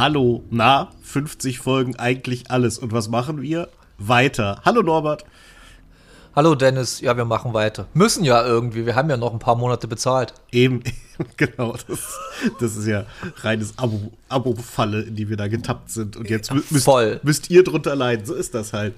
[0.00, 2.78] Hallo, na, 50 Folgen eigentlich alles.
[2.78, 3.68] Und was machen wir?
[3.98, 4.62] Weiter.
[4.64, 5.26] Hallo Norbert.
[6.34, 7.86] Hallo Dennis, ja, wir machen weiter.
[7.92, 10.32] Müssen ja irgendwie, wir haben ja noch ein paar Monate bezahlt.
[10.52, 10.82] Eben,
[11.36, 12.18] genau, das,
[12.58, 13.04] das ist ja
[13.42, 16.16] reines Abo, Abo-Falle, in die wir da getappt sind.
[16.16, 16.88] Und jetzt mü müsst,
[17.22, 18.94] müsst ihr drunter leiden, so ist das halt.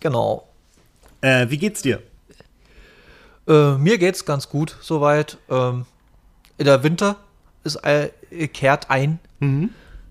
[0.00, 0.48] Genau.
[1.20, 2.02] Äh, wie geht's dir?
[3.46, 5.38] Äh, mir geht's ganz gut soweit.
[5.48, 5.86] Ähm,
[6.58, 7.14] der Winter
[7.62, 8.10] ist äh,
[8.48, 9.20] kehrt ein.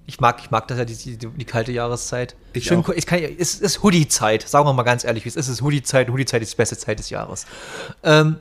[0.07, 2.38] Ich mag, ich mag das ja, die, die, die kalte Jahreszeit.
[2.53, 2.89] Ich Schön, auch.
[2.89, 5.61] Ich kann, es ist Hoodie-Zeit, sagen wir mal ganz ehrlich, wie es ist.
[5.61, 6.09] Hoodie-Zeit.
[6.09, 7.45] Hoodie-Zeit ist die beste Zeit des Jahres.
[8.03, 8.38] Ähm,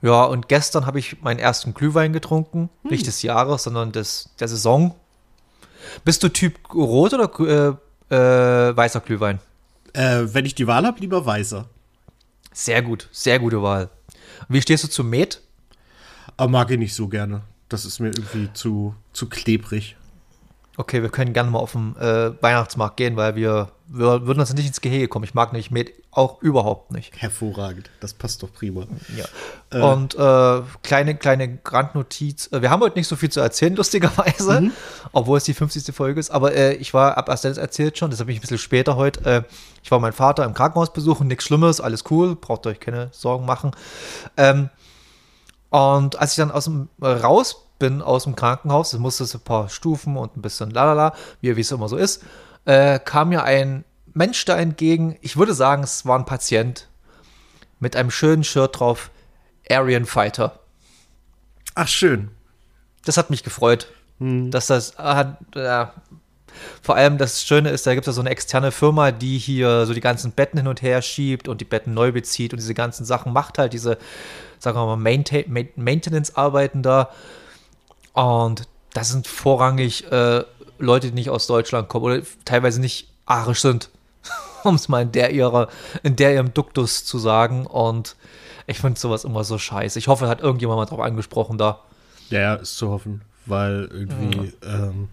[0.00, 2.70] ja, und gestern habe ich meinen ersten Glühwein getrunken.
[2.82, 4.94] Nicht des Jahres, sondern des, der Saison.
[6.04, 7.78] Bist du Typ Rot oder
[8.10, 9.40] äh, äh, weißer Glühwein?
[9.92, 11.68] Äh, wenn ich die Wahl habe, lieber weißer.
[12.54, 13.90] Sehr gut, sehr gute Wahl.
[14.48, 15.42] Wie stehst du zu Met?
[16.38, 17.42] Aber mag ich nicht so gerne.
[17.68, 19.97] Das ist mir irgendwie zu, zu klebrig.
[20.78, 24.54] Okay, wir können gerne mal auf den äh, Weihnachtsmarkt gehen, weil wir, wir würden uns
[24.54, 25.24] nicht ins Gehege kommen.
[25.24, 27.20] Ich mag nicht Met auch überhaupt nicht.
[27.20, 27.90] Hervorragend.
[27.98, 28.86] Das passt doch prima.
[29.16, 29.92] Ja.
[29.92, 32.48] Und äh, kleine, kleine Randnotiz.
[32.52, 34.70] Äh, Wir haben heute nicht so viel zu erzählen, lustigerweise,
[35.10, 35.92] obwohl es die 50.
[35.92, 36.30] Folge ist.
[36.30, 38.94] Aber äh, ich war, ab erst Dennis erzählt schon, deshalb bin ich ein bisschen später
[38.94, 39.24] heute.
[39.28, 39.42] Äh,
[39.82, 43.46] ich war meinen Vater im Krankenhaus besuchen, nichts Schlimmes, alles cool, braucht euch keine Sorgen
[43.46, 43.72] machen.
[44.36, 44.70] Ähm,
[45.70, 49.40] und als ich dann aus dem, äh, raus bin aus dem Krankenhaus, es musste ein
[49.40, 52.22] paar Stufen und ein bisschen lalala, wie wie es immer so ist,
[52.64, 53.84] äh, kam mir ein
[54.14, 55.16] Mensch da entgegen.
[55.20, 56.88] Ich würde sagen, es war ein Patient
[57.78, 59.10] mit einem schönen Shirt drauf,
[59.70, 60.58] Aryan Fighter.
[61.74, 62.30] Ach, schön.
[63.04, 65.86] Das hat mich gefreut, dass das äh, äh,
[66.82, 69.86] vor allem das Schöne ist, da gibt es ja so eine externe Firma, die hier
[69.86, 72.74] so die ganzen Betten hin und her schiebt und die Betten neu bezieht und diese
[72.74, 73.98] ganzen Sachen macht halt diese,
[74.58, 77.10] sagen wir mal, Maintain Ma- Maintenance-Arbeiten da.
[78.18, 80.42] Und das sind vorrangig äh,
[80.80, 83.90] Leute, die nicht aus Deutschland kommen oder teilweise nicht arisch sind,
[84.64, 85.68] um es mal in der ihrer,
[86.02, 87.64] in der ihrem Duktus zu sagen.
[87.64, 88.16] Und
[88.66, 90.00] ich finde sowas immer so scheiße.
[90.00, 91.78] Ich hoffe, hat irgendjemand mal drauf angesprochen da.
[92.28, 95.08] Ja, ja, ist zu hoffen, weil irgendwie, ähm,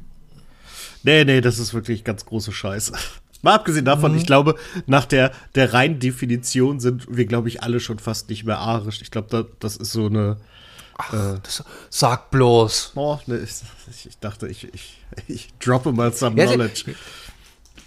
[1.04, 2.94] nee, nee, das ist wirklich ganz große Scheiße.
[3.44, 4.56] Mal abgesehen davon, ich glaube,
[4.88, 9.04] nach der, der reinen Definition sind wir, glaube ich, alle schon fast nicht mehr arisch.
[9.04, 10.38] Ich glaube, da, das ist so eine,
[11.12, 12.94] Das, sag bloß.
[12.96, 16.96] oh, ne, ich, ich dachte, ich, ich, ich droppe mal some Ja, knowledge.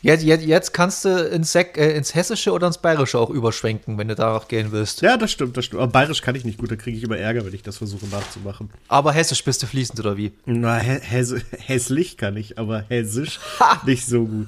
[0.00, 3.98] Jetzt, jetzt, jetzt kannst du ins, Sek äh, ins Hessische oder ins Bayerische auch überschwenken,
[3.98, 5.00] wenn du danach gehen willst.
[5.02, 5.82] Ja, das stimmt, das stimmt.
[5.82, 8.06] Aber bayerisch kann ich nicht gut, da kriege ich immer Ärger, wenn ich das versuche
[8.06, 8.70] nachzumachen.
[8.86, 10.32] Aber Hessisch bist du fließend, oder wie?
[10.46, 13.40] Na, hä häs hässlich kann ich, aber hessisch
[13.86, 14.46] nicht so gut.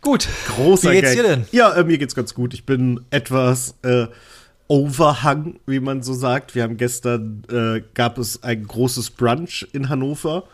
[0.00, 0.28] Gut.
[0.48, 1.22] Großer Wie geht's Gag.
[1.22, 1.44] dir denn?
[1.52, 2.54] Ja, äh, mir geht's ganz gut.
[2.54, 4.06] Ich bin etwas äh,
[4.72, 6.54] overhang, wie man so sagt.
[6.54, 10.44] Wir haben gestern, äh, gab es ein großes Brunch in Hannover,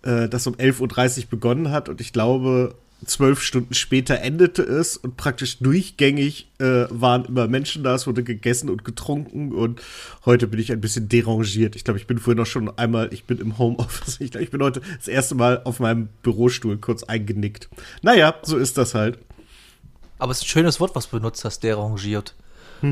[0.00, 2.74] äh, das um 11.30 Uhr begonnen hat und ich glaube,
[3.04, 8.24] zwölf Stunden später endete es und praktisch durchgängig äh, waren immer Menschen da, es wurde
[8.24, 9.82] gegessen und getrunken und
[10.24, 11.76] heute bin ich ein bisschen derangiert.
[11.76, 14.50] Ich glaube, ich bin vorhin noch schon einmal, ich bin im Homeoffice, ich glaube, ich
[14.50, 17.68] bin heute das erste Mal auf meinem Bürostuhl kurz eingenickt.
[18.00, 19.18] Naja, so ist das halt.
[20.18, 22.34] Aber es ist ein schönes Wort, was du benutzt hast, derangiert.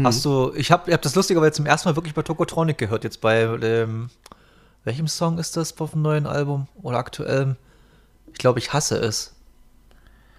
[0.03, 3.05] Hast du, ich habe ich hab das lustigerweise zum ersten Mal wirklich bei Tokotronic gehört,
[3.05, 4.11] jetzt bei dem,
[4.85, 7.57] welchem Song ist das auf dem neuen Album oder aktuellem?
[8.33, 9.35] Ich glaube, ich hasse es.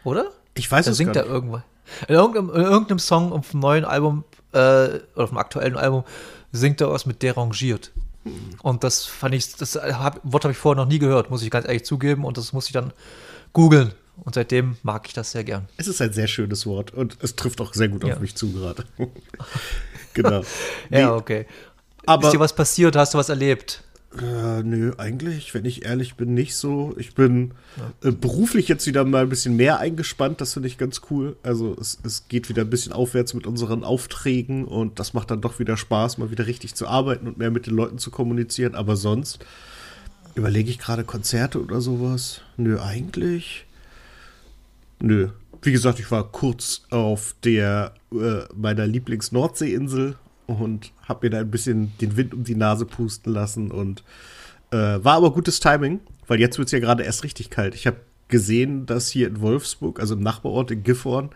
[0.03, 0.31] Oder?
[0.53, 1.33] Ich weiß Da es singt gar er nicht.
[1.33, 1.63] irgendwann.
[2.07, 6.03] In irgendeinem, in irgendeinem Song auf dem neuen Album, äh, oder auf dem aktuellen Album,
[6.51, 7.91] singt er was mit derangiert.
[8.61, 11.49] Und das fand ich, das hab, Wort habe ich vorher noch nie gehört, muss ich
[11.49, 12.25] ganz ehrlich zugeben.
[12.25, 12.91] Und das muss ich dann
[13.53, 13.93] googeln.
[14.23, 15.67] Und seitdem mag ich das sehr gern.
[15.77, 18.15] Es ist ein sehr schönes Wort und es trifft auch sehr gut Ja.
[18.15, 18.83] auf mich zu gerade.
[20.13, 20.41] genau.
[20.89, 21.45] Nee, Ja, okay.
[22.05, 22.95] aber ist dir was passiert?
[22.95, 23.83] Hast du was erlebt?
[24.19, 26.95] äh, nö, eigentlich, wenn ich ehrlich bin, nicht so.
[26.97, 27.51] Ich bin
[28.03, 30.41] äh, beruflich jetzt wieder mal ein bisschen mehr eingespannt.
[30.41, 31.35] Das finde ich ganz cool.
[31.43, 35.41] Also es, es geht wieder ein bisschen aufwärts mit unseren Aufträgen und das macht dann
[35.41, 38.73] doch wieder Spaß, mal wieder richtig zu arbeiten und mehr mit den Leuten zu kommunizieren.
[38.73, 39.39] Aber sonst
[40.33, 42.41] überlege ich gerade Konzerte oder sowas.
[42.55, 43.65] Nö, eigentlich.
[44.99, 45.29] Nö.
[45.61, 50.15] Wie gesagt, ich war kurz auf der äh, meiner Lieblings-Nordseeinsel
[50.45, 54.03] und habe mir da ein bisschen den Wind um die Nase pusten lassen und
[54.71, 57.75] äh, war aber gutes Timing, weil jetzt wird es ja gerade erst richtig kalt.
[57.75, 57.97] Ich habe
[58.27, 61.29] gesehen, dass hier in Wolfsburg, also im Nachbarort in Gifhorn,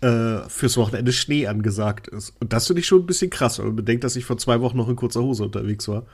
[0.00, 2.34] äh, fürs Wochenende Schnee angesagt ist.
[2.40, 4.60] Und das finde ich schon ein bisschen krass, wenn man bedenkt, dass ich vor zwei
[4.60, 6.04] Wochen noch in kurzer Hose unterwegs war.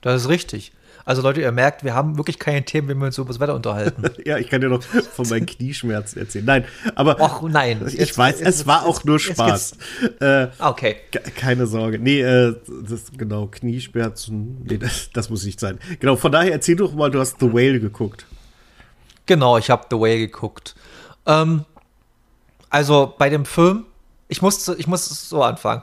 [0.00, 0.72] Das ist richtig.
[1.04, 3.54] Also Leute, ihr merkt, wir haben wirklich keine Themen, wenn wir uns über das Wetter
[3.54, 4.04] unterhalten.
[4.24, 6.44] ja, ich kann dir noch von meinen Knieschmerzen erzählen.
[6.44, 6.64] Nein,
[6.94, 7.82] aber Och, nein.
[7.86, 9.72] ich jetzt, weiß, jetzt, es war auch nur Spaß.
[10.20, 10.96] Äh, okay.
[11.36, 11.98] Keine Sorge.
[11.98, 12.54] Nee, äh,
[12.88, 14.62] das, genau, Knieschmerzen.
[14.64, 15.78] Nee, das, das muss nicht sein.
[15.98, 18.26] Genau, von daher erzähl doch mal, du hast The Whale geguckt.
[19.26, 20.74] Genau, ich habe The Whale geguckt.
[21.26, 21.64] Ähm,
[22.68, 23.84] also bei dem Film,
[24.28, 25.82] ich muss, ich muss so anfangen.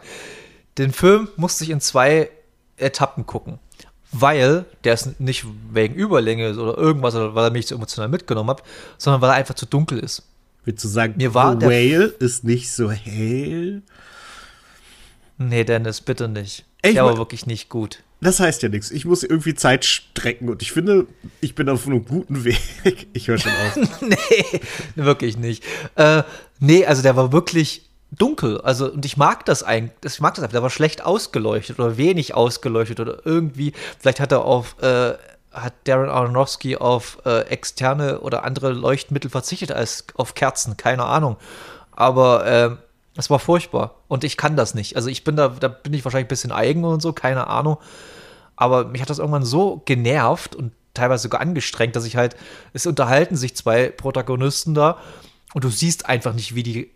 [0.78, 2.30] Den Film musste ich in zwei
[2.78, 3.60] Etappen gucken
[4.12, 8.50] weil der ist nicht wegen Überlänge oder irgendwas, oder weil er mich so emotional mitgenommen
[8.50, 8.64] hat,
[8.98, 10.24] sondern weil er einfach zu dunkel ist.
[10.66, 13.82] Willst du sagen, Mir war The Whale ist nicht so hell?
[15.38, 16.66] Nee, Dennis, bitte nicht.
[16.82, 16.96] Echt?
[16.96, 18.04] Der war wirklich nicht gut.
[18.20, 18.90] Das heißt ja nichts.
[18.90, 21.06] Ich muss irgendwie Zeit strecken und ich finde,
[21.40, 22.60] ich bin auf einem guten Weg.
[23.14, 24.02] Ich höre schon auf.
[24.02, 24.62] nee,
[24.96, 25.64] wirklich nicht.
[25.96, 26.24] Äh,
[26.60, 28.62] nee, also der war wirklich dunkel.
[28.62, 30.54] Also, und ich mag das eigentlich, ich mag das einfach.
[30.54, 35.16] Der war schlecht ausgeleuchtet oder wenig ausgeleuchtet oder irgendwie, vielleicht hat er auf, äh,
[35.52, 41.38] hat Darren Aronofsky auf äh, externe oder andere Leuchtmittel verzichtet als auf Kerzen, keine Ahnung.
[41.92, 42.76] Aber äh,
[43.18, 44.96] es war furchtbar und ich kann das nicht.
[44.96, 47.78] Also ich bin da, da bin ich wahrscheinlich ein bisschen eigen und so, keine Ahnung.
[48.56, 52.36] Aber mich hat das irgendwann so genervt und teilweise sogar angestrengt, dass ich halt,
[52.74, 54.98] es unterhalten sich zwei Protagonisten da
[55.54, 56.92] und du siehst einfach nicht, wie die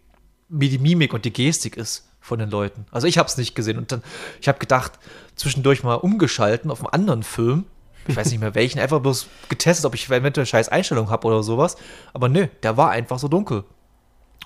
[0.51, 2.85] wie die Mimik und die Gestik ist von den Leuten.
[2.91, 4.03] Also ich habe es nicht gesehen und dann,
[4.39, 4.93] ich habe gedacht,
[5.35, 7.65] zwischendurch mal umgeschalten auf einen anderen Film.
[8.07, 11.43] Ich weiß nicht mehr welchen, einfach bloß getestet, ob ich eventuell scheiß Einstellung habe oder
[11.43, 11.77] sowas.
[12.13, 13.63] Aber nö, der war einfach so dunkel.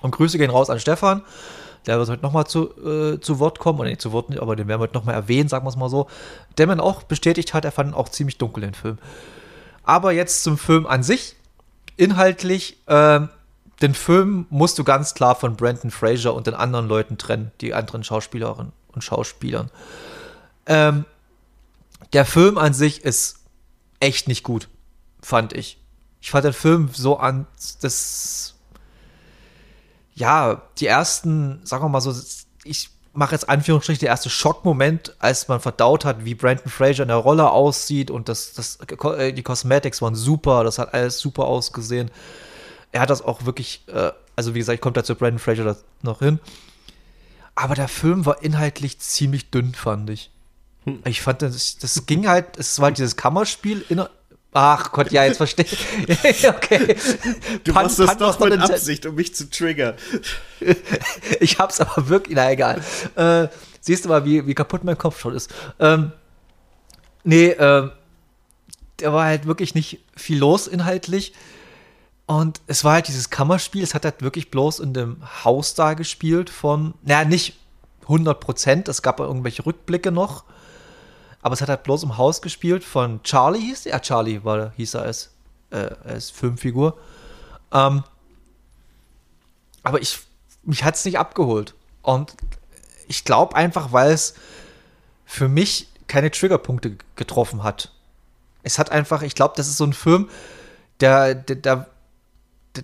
[0.02, 1.22] Und Grüße gehen raus an Stefan.
[1.86, 4.68] Der wird heute nochmal zu, äh, zu Wort kommen, oder nicht zu Wort, aber den
[4.68, 6.08] werden wir heute nochmal erwähnen, sagen wir es mal so.
[6.58, 8.98] Der man auch bestätigt hat, er fand auch ziemlich dunkel, den Film.
[9.84, 11.36] Aber jetzt zum Film an sich.
[11.96, 13.20] Inhaltlich, äh,
[13.82, 17.74] den Film musst du ganz klar von Brandon Fraser und den anderen Leuten trennen, die
[17.74, 19.70] anderen Schauspielerinnen und Schauspielern.
[20.66, 21.04] Ähm,
[22.12, 23.40] der Film an sich ist
[24.00, 24.68] echt nicht gut,
[25.22, 25.78] fand ich.
[26.20, 27.46] Ich fand den Film so an,
[27.82, 28.54] das,
[30.14, 32.14] ja, die ersten, sagen wir mal so,
[32.64, 37.08] ich mache jetzt Anführungsstrich, der erste Schockmoment, als man verdaut hat, wie Brandon Fraser in
[37.08, 41.44] der Rolle aussieht und das, das, äh, die Cosmetics waren super, das hat alles super
[41.44, 42.10] ausgesehen
[42.92, 46.20] er hat das auch wirklich, äh, also wie gesagt, kommt da zu Brandon Fraser noch
[46.20, 46.40] hin.
[47.54, 50.30] Aber der Film war inhaltlich ziemlich dünn, fand ich.
[50.84, 51.00] Hm.
[51.04, 54.02] Ich fand, das, das ging halt, es war halt dieses Kammerspiel in,
[54.58, 56.48] Ach Gott, ja, jetzt verstehe ich.
[56.48, 56.96] okay.
[57.62, 59.96] Du Pan, machst das doch mit Absicht, um mich zu triggern.
[61.40, 62.80] ich hab's aber wirklich, na egal.
[63.16, 63.48] Äh,
[63.80, 65.52] siehst du mal, wie, wie kaputt mein Kopf schon ist.
[65.78, 66.12] Ähm,
[67.22, 67.90] nee, äh,
[69.00, 71.34] der war halt wirklich nicht viel los inhaltlich.
[72.26, 75.94] Und es war halt dieses Kammerspiel, es hat halt wirklich bloß in dem Haus da
[75.94, 77.56] gespielt von, naja, nicht
[78.02, 80.44] 100 Prozent, es gab irgendwelche Rückblicke noch,
[81.40, 84.72] aber es hat halt bloß im Haus gespielt von Charlie hieß er, ja, Charlie war,
[84.72, 85.30] hieß er als,
[85.70, 86.98] äh, als Filmfigur.
[87.72, 88.02] Ähm,
[89.84, 90.18] aber ich,
[90.64, 91.74] mich hat es nicht abgeholt.
[92.02, 92.34] Und
[93.06, 94.34] ich glaube einfach, weil es
[95.24, 97.92] für mich keine Triggerpunkte getroffen hat.
[98.64, 100.28] Es hat einfach, ich glaube, das ist so ein Film,
[100.98, 101.86] der, der, der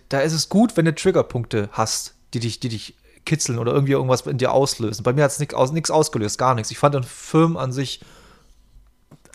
[0.09, 3.93] da ist es gut, wenn du Triggerpunkte hast, die dich, die dich kitzeln oder irgendwie
[3.93, 5.03] irgendwas in dir auslösen.
[5.03, 6.71] Bei mir hat es nichts aus, ausgelöst, gar nichts.
[6.71, 8.01] Ich fand den Film an sich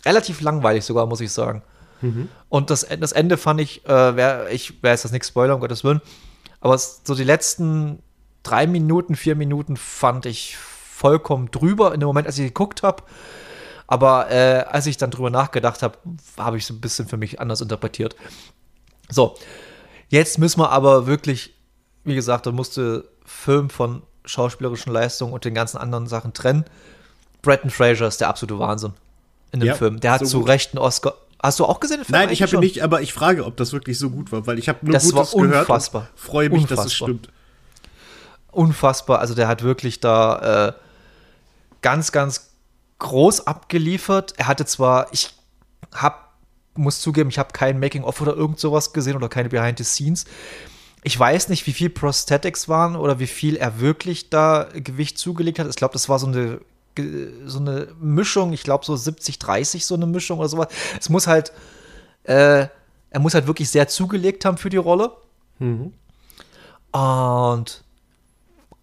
[0.06, 1.64] relativ langweilig sogar, muss ich sagen.
[2.02, 2.30] Mhm.
[2.50, 5.84] Und das, das Ende fand ich, äh, wär, ich jetzt das nichts spoilern, um Gottes
[5.84, 6.02] Willen,
[6.60, 8.00] aber so die letzten
[8.44, 13.04] drei Minuten, vier Minuten fand ich vollkommen drüber in dem Moment, als ich geguckt habe.
[13.86, 15.98] Aber äh, als ich dann drüber nachgedacht habe,
[16.38, 18.16] habe ich so ein bisschen für mich anders interpretiert.
[19.10, 19.36] So,
[20.10, 21.54] Jetzt müssen wir aber wirklich,
[22.04, 26.66] wie gesagt, da musste Film von schauspielerischen Leistungen und den ganzen anderen Sachen trennen.
[27.42, 28.94] Bretton Fraser ist der absolute Wahnsinn
[29.52, 30.00] in dem ja, Film.
[30.00, 30.50] Der hat so zu gut.
[30.50, 31.14] Recht einen Oscar.
[31.42, 31.98] Hast du auch gesehen?
[31.98, 34.32] Den Film Nein, ich habe ihn nicht, aber ich frage, ob das wirklich so gut
[34.32, 36.02] war, weil ich habe nur das Gutes war unfassbar.
[36.04, 36.20] gehört.
[36.20, 36.84] Freue mich, unfassbar.
[36.84, 37.30] dass es stimmt.
[38.52, 39.20] Unfassbar.
[39.20, 40.74] Also der hat wirklich da äh,
[41.82, 42.50] ganz, ganz
[43.00, 44.34] groß abgeliefert.
[44.38, 45.30] Er hatte zwar, ich
[45.94, 46.16] habe
[46.78, 50.26] muss zugeben, ich habe kein Making-of oder irgend sowas gesehen oder keine Behind the Scenes.
[51.04, 55.60] Ich weiß nicht, wie viel Prosthetics waren oder wie viel er wirklich da Gewicht zugelegt
[55.60, 55.68] hat.
[55.68, 56.60] Ich glaube, das war so eine,
[57.46, 60.68] so eine Mischung, ich glaube so 70, 30 so eine Mischung oder sowas.
[61.00, 61.54] Es muss halt,
[62.24, 62.68] äh,
[63.10, 65.12] er muss halt wirklich sehr zugelegt haben für die Rolle.
[65.60, 65.94] Mhm.
[66.92, 67.84] Und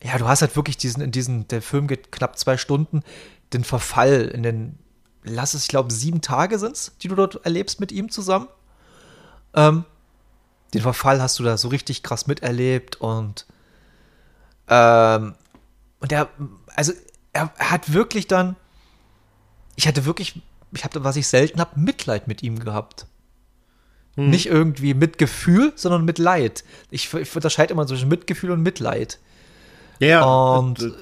[0.02, 3.02] ja, du hast halt wirklich diesen, in diesen, der Film geht knapp zwei Stunden,
[3.52, 4.78] den Verfall in den
[5.24, 8.48] lass es, ich glaube, sieben Tage sind es, die du dort erlebst mit ihm zusammen.
[9.54, 9.84] Ähm,
[10.72, 13.46] den Verfall hast du da so richtig krass miterlebt und
[14.68, 15.34] ähm,
[16.00, 16.28] und er,
[16.74, 16.92] also
[17.32, 18.56] er hat wirklich dann,
[19.76, 20.40] ich hatte wirklich
[20.76, 23.06] ich habe, was ich selten habe, Mitleid mit ihm gehabt.
[24.16, 24.30] Hm.
[24.30, 26.64] Nicht irgendwie Mitgefühl, sondern Mitleid.
[26.90, 29.18] Ich, ich unterscheide immer zwischen Mitgefühl und Mitleid.
[30.00, 30.92] Ja, und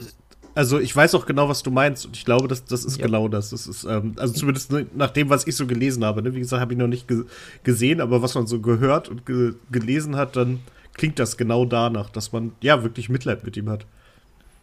[0.55, 3.07] also ich weiß auch genau, was du meinst und ich glaube, das, das ist ja.
[3.07, 3.51] genau das.
[3.51, 6.23] das ist, ähm, also zumindest nach dem, was ich so gelesen habe.
[6.23, 6.35] Ne?
[6.35, 7.25] Wie gesagt, habe ich noch nicht ge
[7.63, 10.61] gesehen, aber was man so gehört und ge gelesen hat, dann
[10.95, 13.87] klingt das genau danach, dass man ja wirklich Mitleid mit ihm hat.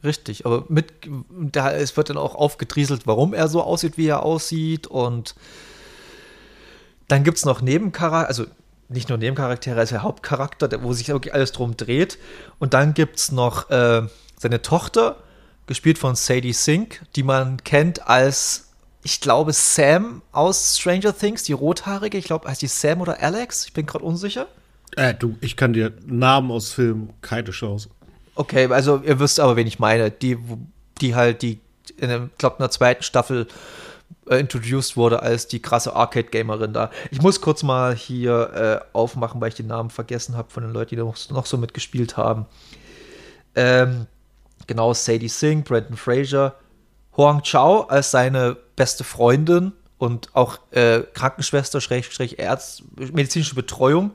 [0.03, 0.93] Richtig, aber mit,
[1.29, 4.87] da, es wird dann auch aufgedrieselt, warum er so aussieht, wie er aussieht.
[4.87, 5.35] Und
[7.07, 8.45] dann gibt es noch Nebencharaktere, also
[8.87, 12.17] nicht nur Nebencharaktere, er ist der Hauptcharakter, wo sich wirklich alles drum dreht.
[12.59, 14.03] Und dann gibt es noch äh,
[14.37, 15.17] seine Tochter,
[15.69, 18.69] gespielt von Sadie Sink, die man kennt als,
[19.03, 22.17] ich glaube, Sam aus Stranger Things, die rothaarige.
[22.17, 23.67] Ich glaube, heißt die Sam oder Alex?
[23.67, 24.47] Ich bin gerade unsicher.
[24.97, 27.89] Äh, du, ich kann dir Namen aus Filmen keine Chance.
[28.33, 30.09] Okay, also ihr wisst aber, wen ich meine.
[30.09, 30.39] Die,
[31.01, 31.59] die halt, die
[31.97, 33.47] in, der, glaube in der zweiten Staffel
[34.27, 36.89] äh, introduced wurde als die krasse Arcade-Gamerin da.
[37.11, 40.73] Ich muss kurz mal hier äh, aufmachen, weil ich den Namen vergessen habe von den
[40.73, 42.47] Leuten, die noch, noch so mitgespielt haben.
[43.53, 44.07] Ähm,
[44.67, 46.55] genau, Sadie Singh, Brandon Fraser,
[47.17, 54.11] Huang Chao als seine beste Freundin und auch äh, Krankenschwester, Schrägstrich Ärzt, medizinische Betreuung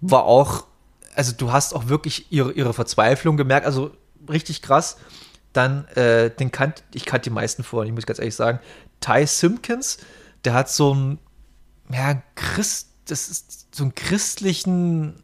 [0.00, 0.66] war auch,
[1.14, 3.90] also du hast auch wirklich ihre, ihre Verzweiflung gemerkt, also
[4.28, 4.98] richtig krass.
[5.52, 8.60] Dann, äh, den kannt, ich kannte die meisten vor, ich muss ganz ehrlich sagen,
[9.00, 9.98] Ty Simpkins,
[10.44, 11.18] der hat so ein,
[11.90, 15.22] ja, Christ, das ist so einen christlichen,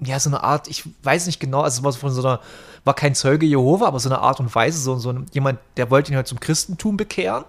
[0.00, 2.40] ja, so eine Art, ich weiß nicht genau, also es war von so einer,
[2.84, 6.12] war kein Zeuge Jehova, aber so eine Art und Weise, so, so jemand, der wollte
[6.12, 7.44] ihn halt zum Christentum bekehren.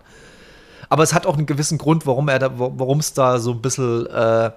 [0.89, 3.61] Aber es hat auch einen gewissen Grund, warum er da, warum es da so ein
[3.61, 4.51] bisschen, äh,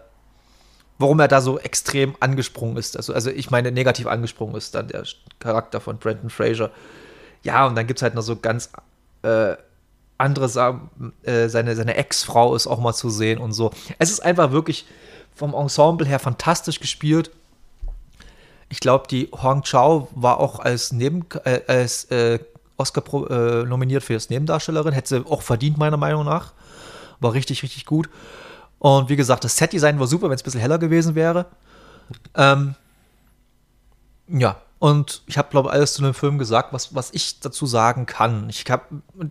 [0.98, 2.96] warum er da so extrem angesprungen ist.
[2.96, 5.04] Also, also ich meine, negativ angesprungen ist dann der
[5.40, 6.70] Charakter von Brandon Fraser.
[7.42, 8.70] Ja, und dann gibt es halt noch so ganz
[9.22, 9.56] äh,
[10.16, 11.12] andere Sachen.
[11.22, 13.70] Äh, seine, seine Ex-Frau ist auch mal zu sehen und so.
[13.98, 14.86] Es ist einfach wirklich
[15.34, 17.30] vom Ensemble her fantastisch gespielt.
[18.72, 22.38] Ich glaube, die Huang Chao war auch als, Neben, äh, als äh,
[22.78, 24.94] Oscar äh, nominiert für das Nebendarstellerin.
[24.94, 26.54] Hätte sie auch verdient, meiner Meinung nach.
[27.20, 28.08] War richtig, richtig gut.
[28.78, 31.44] Und wie gesagt, das Set-Design war super, wenn es ein bisschen heller gewesen wäre.
[32.34, 32.74] Ähm,
[34.26, 37.66] ja, und ich habe, glaube ich, alles zu dem Film gesagt, was, was ich dazu
[37.66, 38.48] sagen kann.
[38.48, 38.84] Ich habe,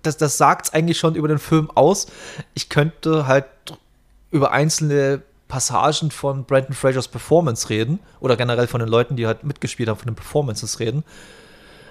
[0.04, 2.06] das, das sagt es eigentlich schon über den Film aus.
[2.54, 3.46] Ich könnte halt
[4.30, 9.44] über einzelne Passagen von Brandon Frasers Performance reden oder generell von den Leuten, die halt
[9.44, 11.04] mitgespielt haben, von den Performances reden.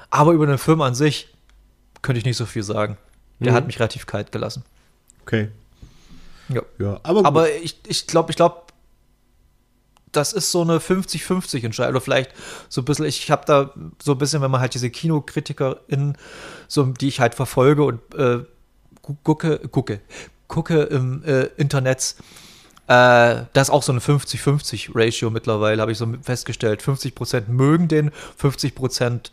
[0.09, 1.29] Aber über den Film an sich
[2.01, 2.97] könnte ich nicht so viel sagen.
[3.39, 3.57] Der mhm.
[3.57, 4.65] hat mich relativ kalt gelassen.
[5.23, 5.49] Okay.
[6.49, 6.63] Ja.
[6.79, 8.63] ja aber, aber ich, glaube, ich glaube,
[10.11, 11.93] das ist so eine 50-50 Entscheidung.
[11.93, 12.33] Oder vielleicht
[12.71, 16.17] so ein bisschen, ich habe da so ein bisschen, wenn man halt diese KinokritikerInnen,
[16.67, 18.39] so, die ich halt verfolge und äh,
[19.23, 20.01] gucke, gucke,
[20.49, 22.17] gucke im äh, Internet,
[22.91, 26.83] äh, das ist auch so eine 50-50 Ratio mittlerweile, habe ich so festgestellt.
[26.83, 28.11] 50% mögen den,
[28.43, 29.31] 50%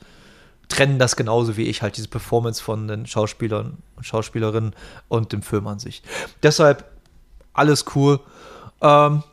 [0.69, 4.75] trennen das genauso wie ich halt diese Performance von den Schauspielern und Schauspielerinnen
[5.07, 6.03] und dem Film an sich.
[6.43, 6.85] Deshalb
[7.53, 8.19] alles cool.
[8.79, 9.23] Ähm,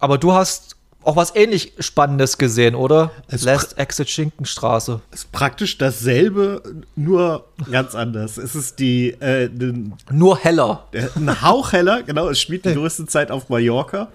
[0.00, 0.74] aber du hast
[1.08, 3.10] auch was ähnlich Spannendes gesehen, oder?
[3.28, 5.00] Es Last Exit Schinkenstraße.
[5.10, 6.62] Ist praktisch dasselbe,
[6.96, 8.36] nur ganz anders.
[8.36, 10.86] Es ist die äh, den, nur heller.
[10.92, 12.28] Der, ein Hauch heller, genau.
[12.28, 14.08] Es spielt die größte Zeit auf Mallorca.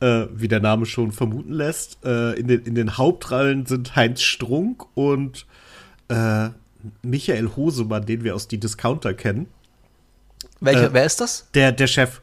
[0.00, 2.04] Äh, wie der Name schon vermuten lässt.
[2.04, 5.46] Äh, in, den, in den Hauptrollen sind Heinz Strunk und
[6.08, 6.48] äh,
[7.02, 9.46] Michael Hosemann, den wir aus Die Discounter kennen.
[10.58, 11.46] Welcher, äh, wer ist das?
[11.54, 12.20] Der, der Chef.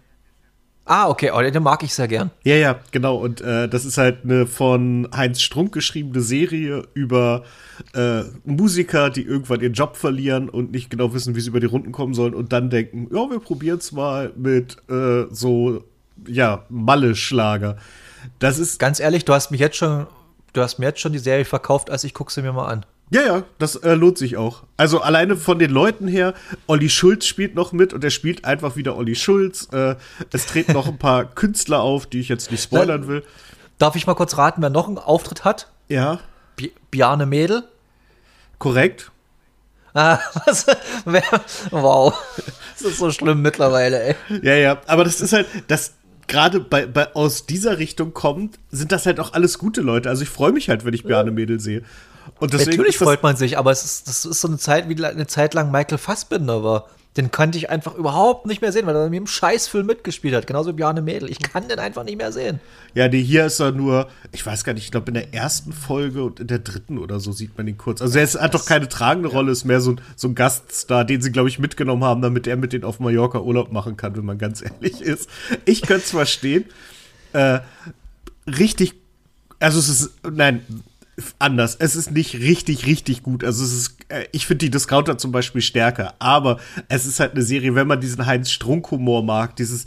[0.88, 2.30] Ah, okay, oh, den mag ich sehr gern.
[2.44, 3.16] Ja, ja, genau.
[3.16, 7.44] Und äh, das ist halt eine von Heinz Strunk geschriebene Serie über
[7.96, 11.66] äh, Musiker, die irgendwann ihren Job verlieren und nicht genau wissen, wie sie über die
[11.66, 15.84] Runden kommen sollen und dann denken, ja, wir probieren es mal mit äh, so,
[16.28, 17.78] ja, Malle-Schlager.
[18.38, 18.78] Das ist.
[18.78, 20.06] Ganz ehrlich, du hast mich jetzt schon,
[20.54, 22.86] du hast mir jetzt schon die Serie verkauft, als ich gucke sie mir mal an.
[23.12, 24.64] Ja, ja, das äh, lohnt sich auch.
[24.78, 26.34] Also alleine von den Leuten her,
[26.66, 29.68] Olli Schulz spielt noch mit und er spielt einfach wieder Olli Schulz.
[29.72, 29.96] Äh,
[30.32, 33.24] es treten noch ein paar Künstler auf, die ich jetzt nicht spoilern will.
[33.78, 35.70] Darf ich mal kurz raten, wer noch einen Auftritt hat?
[35.88, 36.20] Ja.
[36.56, 37.64] Bi Biane Mädel?
[38.58, 39.12] Korrekt.
[39.94, 40.66] Ah, was?
[41.72, 42.14] wow.
[42.74, 44.16] Das ist so schlimm mittlerweile, ey.
[44.42, 45.94] Ja, ja, aber das ist halt, das
[46.28, 50.10] gerade bei, bei, aus dieser Richtung kommt, sind das halt auch alles gute Leute.
[50.10, 51.84] Also ich freue mich halt, wenn ich Biane Mädel sehe.
[52.42, 55.54] Natürlich freut man sich, aber es ist, das ist so eine Zeit, wie eine Zeit
[55.54, 56.90] lang Michael Fassbinder war.
[57.18, 60.48] Den konnte ich einfach überhaupt nicht mehr sehen, weil er in einem Scheißfilm mitgespielt hat.
[60.48, 61.30] Genauso wie Bjarne Mädel.
[61.32, 62.60] Ich kann den einfach nicht mehr sehen.
[62.94, 65.72] Ja, nee, hier ist er nur, ich weiß gar nicht, ich glaube in der ersten
[65.72, 68.02] Folge und in der dritten oder so sieht man ihn kurz.
[68.02, 71.06] Also er ist, hat doch keine tragende Rolle, ist mehr so, ein- so ein Gaststar,
[71.06, 74.18] den sie, glaube ich, mitgenommen haben, damit er mit denen auf Mallorca Urlaub machen kann,
[74.18, 75.30] wenn man ganz ehrlich ist.
[75.64, 76.66] Ich könnte es verstehen.
[77.32, 77.60] Äh,
[78.46, 78.94] richtig,
[79.60, 80.66] also es ist, nein,
[81.40, 81.76] anders.
[81.76, 83.44] Es ist nicht richtig, richtig gut.
[83.44, 87.34] Also es ist, äh, ich finde die Discounter zum Beispiel stärker, aber es ist halt
[87.34, 89.86] eine Serie, wenn man diesen Heinz Strunk-Humor mag, dieses,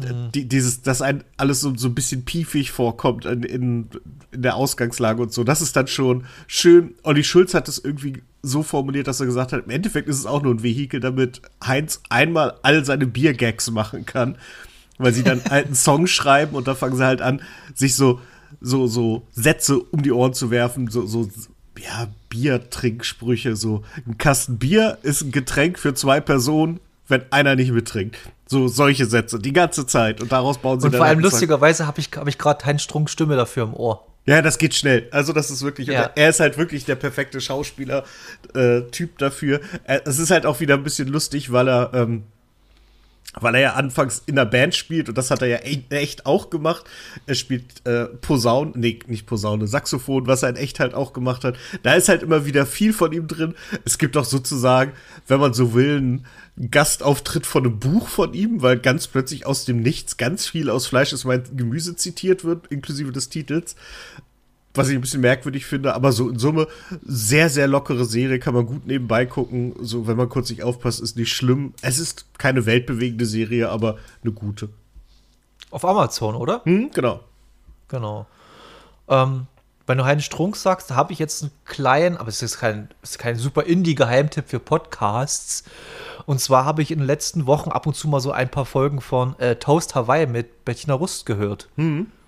[0.00, 3.88] äh, die, dieses, dass ein alles so, so ein bisschen piefig vorkommt in, in,
[4.32, 5.44] in der Ausgangslage und so.
[5.44, 6.94] Das ist dann schon schön.
[7.02, 10.26] Olli Schulz hat es irgendwie so formuliert, dass er gesagt hat, im Endeffekt ist es
[10.26, 14.36] auch nur ein Vehikel, damit Heinz einmal all seine Biergags machen kann.
[14.98, 17.40] Weil sie dann halt einen Song schreiben und da fangen sie halt an,
[17.74, 18.20] sich so,
[18.60, 21.28] so, so Sätze um die Ohren zu werfen, so, so,
[21.78, 27.72] ja, Biertrinksprüche, so ein Kasten Bier ist ein Getränk für zwei Personen, wenn einer nicht
[27.72, 28.16] mittrinkt.
[28.46, 30.20] So solche Sätze, die ganze Zeit.
[30.20, 32.82] Und daraus bauen sie Und dann vor allem lustigerweise habe ich, hab ich gerade Heinz
[32.82, 34.06] Strunk Stimme dafür im Ohr.
[34.26, 35.08] Ja, das geht schnell.
[35.10, 36.10] Also das ist wirklich, Ja.
[36.14, 39.60] er ist halt wirklich der perfekte Schauspieler-Typ dafür.
[39.84, 42.24] Äh, Es ist halt auch wieder ein bisschen lustig, weil er, ähm,
[43.34, 46.26] weil er ja anfangs in der Band spielt und das hat er ja e- echt
[46.26, 46.84] auch gemacht.
[47.26, 51.44] Er spielt äh, Posaune, nee, nicht Posaune, Saxophon, was er in echt halt auch gemacht
[51.44, 51.56] hat.
[51.82, 53.54] Da ist halt immer wieder viel von ihm drin.
[53.84, 54.92] Es gibt auch sozusagen,
[55.28, 56.26] wenn man so will, einen
[56.70, 60.86] Gastauftritt von einem Buch von ihm, weil ganz plötzlich aus dem Nichts ganz viel aus
[60.86, 63.76] Fleisch ist mein Gemüse zitiert wird, inklusive des Titels
[64.74, 66.68] was ich ein bisschen merkwürdig finde, aber so in Summe
[67.04, 69.74] sehr, sehr lockere Serie, kann man gut nebenbei gucken.
[69.80, 71.74] So, wenn man kurz nicht aufpasst, ist nicht schlimm.
[71.82, 74.68] Es ist keine weltbewegende Serie, aber eine gute.
[75.70, 76.62] Auf Amazon, oder?
[76.64, 77.20] Hm, genau.
[77.88, 78.26] Genau.
[79.08, 79.46] Ähm,
[79.86, 82.90] wenn du Heinz Strunk sagst, da habe ich jetzt einen kleinen, aber es ist kein,
[83.02, 85.64] es ist kein super Indie-Geheimtipp für Podcasts.
[86.26, 88.66] Und zwar habe ich in den letzten Wochen ab und zu mal so ein paar
[88.66, 91.68] Folgen von äh, Toast Hawaii mit Bettina Rust gehört.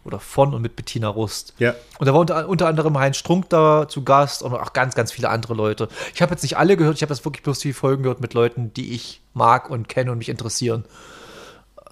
[0.05, 1.55] Oder von und mit Bettina Rust.
[1.59, 1.75] Ja.
[1.99, 5.13] Und da war unter, unter anderem Heinz Strunk da zu Gast und auch ganz, ganz
[5.13, 5.89] viele andere Leute.
[6.15, 8.35] Ich habe jetzt nicht alle gehört, ich habe jetzt wirklich bloß die Folgen gehört mit
[8.35, 10.85] Leuten, die ich mag und kenne und mich interessieren.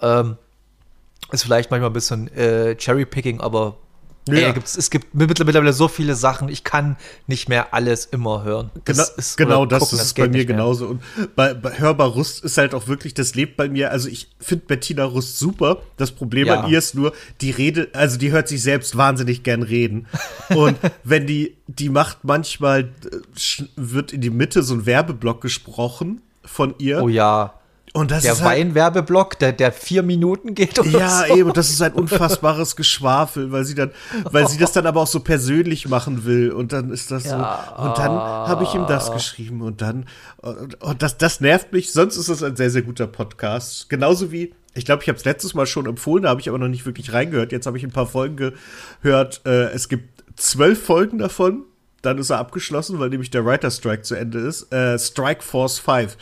[0.01, 0.37] Ähm,
[1.31, 3.77] ist vielleicht manchmal ein bisschen äh, Cherry-Picking, aber
[4.29, 4.35] Ja.
[4.49, 8.69] ey, gibt's, es gibt mittlerweile so viele Sachen, ich kann nicht mehr alles immer hören.
[8.85, 10.87] Genau, Das ist- genau das, gucken, das ist geht bei mir genauso.
[10.89, 11.01] Und
[11.35, 13.89] bei, bei Hörbar Rust ist halt auch wirklich, das lebt bei mir.
[13.91, 15.81] Also ich finde Bettina Rust super.
[15.97, 16.61] Das Problem Ja.
[16.61, 20.05] an ihr ist nur, die Rede, also die hört sich selbst wahnsinnig gern reden.
[20.55, 26.21] Und wenn die, die macht manchmal, äh, wird in die Mitte so ein Werbeblock gesprochen
[26.45, 27.01] von ihr.
[27.01, 27.55] Oh ja.
[27.93, 31.35] Und das Der ist halt, Weinwerbeblock, der, der vier Minuten geht oder ja, so.
[31.35, 33.91] eben, das ist ein unfassbares Geschwafel, weil sie dann,
[34.31, 37.73] weil sie das dann aber auch so persönlich machen will und dann ist das Ja.
[37.77, 37.83] so.
[37.83, 40.05] Und dann habe ich ihm das geschrieben und dann,
[40.37, 41.91] und, und das, das nervt mich.
[41.91, 43.89] Sonst ist es ein sehr, sehr guter Podcast.
[43.89, 46.59] Genauso wie, ich glaube, ich habe es letztes Mal schon empfohlen, da habe ich aber
[46.59, 47.51] noch nicht wirklich reingehört.
[47.51, 48.53] Jetzt habe ich ein paar Folgen
[49.01, 49.41] gehört.
[49.45, 51.63] Äh, es gibt zwölf Folgen davon.
[52.03, 54.71] Dann ist er abgeschlossen, weil nämlich der Writer Strike zu Ende ist.
[54.71, 56.15] Äh, Strike Force 5.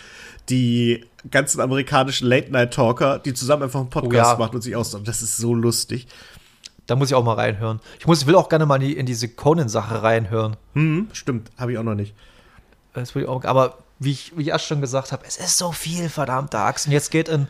[0.49, 4.37] Die ganzen amerikanischen Late-Night-Talker, die zusammen einfach einen Podcast Oh ja.
[4.37, 5.05] machen und sich austauschen.
[5.05, 6.07] Das ist so lustig.
[6.87, 7.79] Da muss ich auch mal reinhören.
[7.99, 10.55] Ich muss, will auch gerne mal in, die, in diese Conan-Sache reinhören.
[10.73, 12.15] Hm, stimmt, habe ich auch noch nicht.
[12.93, 15.57] Das will ich auch, aber wie ich, wie ich erst schon gesagt habe, es ist
[15.57, 16.87] so viel, verdammte Axt.
[16.87, 17.47] Und jetzt geht in,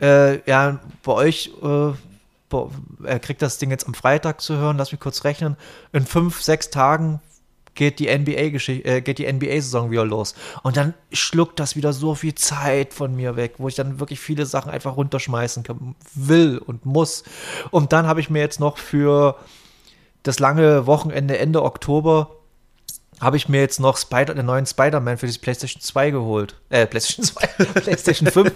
[0.00, 1.92] äh, ja, bei euch, äh,
[3.04, 5.56] er kriegt das Ding jetzt am Freitag zu hören, lass mich kurz rechnen.
[5.92, 7.20] In fünf, sechs Tagen
[7.78, 10.34] geht die NBA-Geschichte, äh, geht die NBA-Saison wieder los.
[10.64, 14.18] Und dann schluckt das wieder so viel Zeit von mir weg, wo ich dann wirklich
[14.18, 17.22] viele Sachen einfach runterschmeißen kann, will und muss.
[17.70, 19.36] Und dann habe ich mir jetzt noch für
[20.24, 22.37] das lange Wochenende Ende Oktober
[23.20, 26.54] habe ich mir jetzt noch Spider, den neuen Spider-Man für die PlayStation 2 geholt.
[26.70, 27.46] Äh, PlayStation 2,
[27.80, 28.52] PlayStation 5,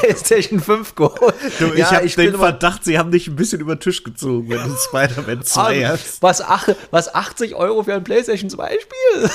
[0.00, 1.34] PlayStation 5 geholt.
[1.58, 4.48] Du, ich Ja, habe den Verdacht, sie haben dich ein bisschen über den Tisch gezogen,
[4.50, 6.22] wenn du Spider-Man 2 Ah, hast.
[6.22, 9.30] was, ach, was 80 Euro für ein PlayStation 2 Spiel?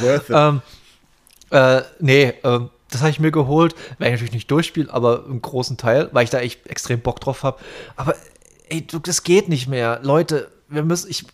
[0.00, 0.36] Worth it.
[0.36, 0.62] ähm,
[1.50, 5.42] äh, nee, ähm, das habe ich mir geholt, weil ich natürlich nicht durchspiele, aber im
[5.42, 7.58] großen Teil, weil ich da echt extrem Bock drauf habe.
[7.96, 8.14] Aber
[8.68, 10.00] ey, du, das geht nicht mehr.
[10.02, 11.24] Leute, wir müssen, ich,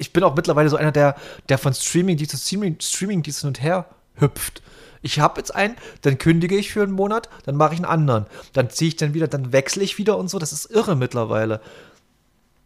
[0.00, 1.14] ich bin auch mittlerweile so einer, der,
[1.48, 3.86] der von Streaming-Dienst zu Streaming, Streaming-Dienst hin und her
[4.16, 4.62] hüpft.
[5.02, 8.26] Ich habe jetzt einen, dann kündige ich für einen Monat, dann mache ich einen anderen.
[8.52, 10.38] Dann ziehe ich dann wieder, dann wechsle ich wieder und so.
[10.38, 11.60] Das ist irre mittlerweile.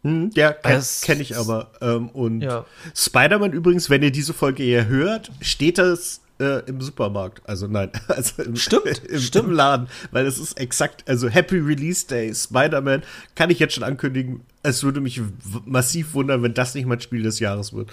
[0.03, 1.71] Hm, ja, kenne Es- kenn ich aber.
[1.81, 2.65] Ähm, und Ja.
[2.95, 7.41] Spider-Man übrigens, wenn ihr diese Folge hier hört, steht das äh, im Supermarkt.
[7.47, 9.45] Also nein, also im, Stimmt, im, stimmt.
[9.47, 9.87] im Laden.
[10.11, 13.03] Weil es ist exakt, also Happy Release Day, Spider-Man,
[13.35, 14.41] kann ich jetzt schon ankündigen.
[14.65, 15.21] Es würde mich
[15.65, 17.91] massiv wundern, wenn das nicht mein Spiel des Jahres wird.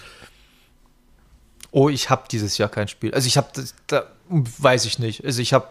[1.70, 3.14] Oh, ich habe dieses Jahr kein Spiel.
[3.14, 3.48] Also ich habe,
[3.86, 5.24] da weiß ich nicht.
[5.24, 5.68] Also ich habe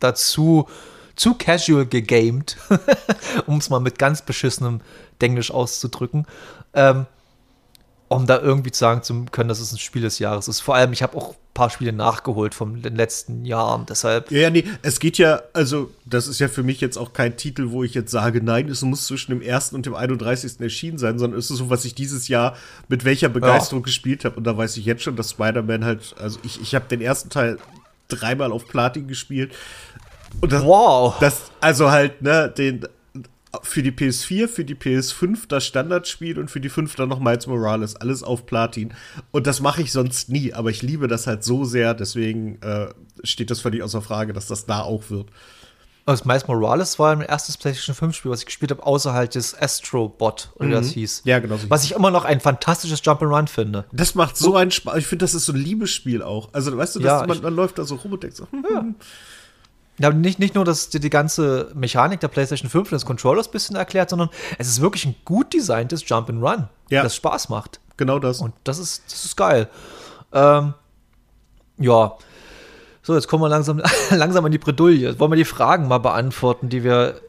[0.00, 0.68] dazu
[1.16, 2.56] zu casual gegamed,
[3.46, 4.80] um es mal mit ganz beschissenem
[5.20, 6.26] Englisch auszudrücken,
[6.74, 7.06] ähm,
[8.08, 10.60] um da irgendwie zu sagen zu können, dass es ein Spiel des Jahres ist.
[10.60, 14.30] Vor allem, ich habe auch paar Spiele nachgeholt von den letzten Jahren, deshalb.
[14.30, 17.70] Ja, nee, es geht ja, also, das ist ja für mich jetzt auch kein Titel,
[17.70, 19.74] wo ich jetzt sage, nein, es muss zwischen dem 1.
[19.74, 20.60] und dem 31.
[20.60, 22.56] erschienen sein, sondern es ist so, was ich dieses Jahr
[22.88, 23.84] mit welcher Begeisterung ja.
[23.84, 24.36] gespielt habe.
[24.36, 27.28] Und da weiß ich jetzt schon, dass Spider-Man halt, also ich, ich habe den ersten
[27.28, 27.58] Teil
[28.08, 29.52] dreimal auf Platin gespielt.
[30.40, 31.14] Und das, wow.
[31.20, 32.86] Das, also halt, ne, den,
[33.62, 37.46] für die PS4, für die PS5 das Standardspiel und für die 5 dann noch Miles
[37.46, 37.96] Morales.
[37.96, 38.94] Alles auf Platin.
[39.30, 42.88] Und das mache ich sonst nie, aber ich liebe das halt so sehr, deswegen äh,
[43.24, 45.28] steht das völlig außer Frage, dass das da auch wird.
[46.04, 49.56] Also Miles Morales war mein erstes PlayStation 5 Spiel, was ich gespielt habe, außerhalb des
[49.60, 50.70] Astrobot, oder mhm.
[50.70, 51.22] wie das hieß.
[51.24, 51.58] Ja, genau.
[51.58, 53.84] So was ich immer noch ein fantastisches Jump'n'Run finde.
[53.92, 54.96] Das macht so, so einen Spaß.
[54.96, 56.48] Ich finde, das ist so ein Liebesspiel auch.
[56.52, 58.84] Also, weißt du, ja, man, man, läuft da so rum und denkt so, hm, ja.
[60.02, 63.46] Ja, nicht, nicht nur, dass dir die ganze Mechanik der PlayStation 5 und des Controllers
[63.46, 67.04] ein bisschen erklärt, sondern es ist wirklich ein gut designtes Jump-and-Run, ja.
[67.04, 67.78] das Spaß macht.
[67.96, 68.40] Genau das.
[68.40, 69.68] Und das ist, das ist geil.
[70.32, 70.74] Ähm,
[71.78, 72.16] ja.
[73.04, 75.20] So, jetzt kommen wir langsam, langsam in die Bredouille.
[75.20, 77.20] Wollen wir die Fragen mal beantworten, die wir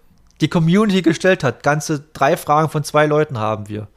[0.41, 1.61] die Community gestellt hat?
[1.61, 3.87] Ganze drei Fragen von zwei Leuten haben wir.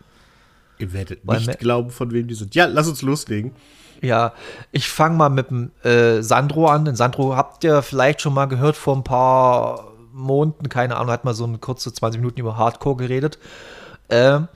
[0.76, 2.54] Ihr werdet nicht glauben, von wem die sind.
[2.54, 3.52] Ja, lass uns loslegen.
[4.00, 4.32] Ja,
[4.72, 6.84] ich fange mal mit dem äh, Sandro an.
[6.84, 11.24] Den Sandro habt ihr vielleicht schon mal gehört vor ein paar Monaten, keine Ahnung, hat
[11.24, 13.38] mal so eine kurze 20 Minuten über Hardcore geredet.
[14.08, 14.48] Ähm,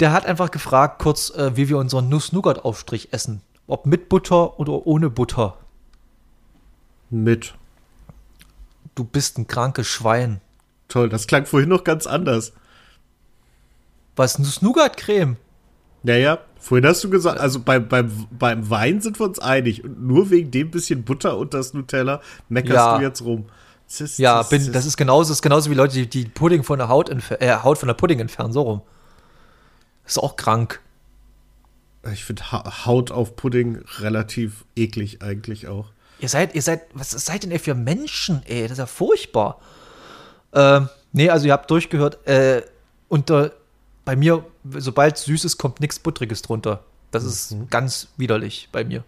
[0.00, 3.42] der hat einfach gefragt, kurz, äh, wie wir unseren Nuss-Nougat-Aufstrich essen.
[3.66, 5.58] Ob mit Butter oder ohne Butter.
[7.10, 7.54] Mit.
[8.94, 10.40] Du bist ein krankes Schwein.
[10.88, 12.52] Toll, das klang vorhin noch ganz anders.
[14.14, 15.36] Was, Nuss-Nougat-Creme?
[16.02, 19.84] Naja, vorhin hast du gesagt, also beim, beim, beim Wein sind wir uns einig.
[19.84, 22.98] Und nur wegen dem bisschen Butter und das Nutella meckerst ja.
[22.98, 23.46] du jetzt rum.
[23.88, 26.78] Ist, ja, das, bin, das ist genauso, ist genauso wie Leute, die, die Pudding von
[26.78, 27.08] der Haut,
[27.40, 28.82] äh, Haut von der Pudding entfernen, so rum.
[30.04, 30.80] Ist auch krank.
[32.12, 35.90] Ich finde ha Haut auf Pudding relativ eklig eigentlich auch.
[36.18, 38.62] Ihr seid, ihr seid, was seid denn ihr für Menschen, ey?
[38.62, 39.60] Das ist ja furchtbar.
[40.52, 42.62] Ähm, nee, also ihr habt durchgehört, äh,
[43.08, 43.52] unter
[44.06, 46.84] bei mir, sobald süß ist, kommt nichts Buttriges drunter.
[47.10, 47.28] Das mhm.
[47.28, 49.04] ist ganz widerlich bei mir.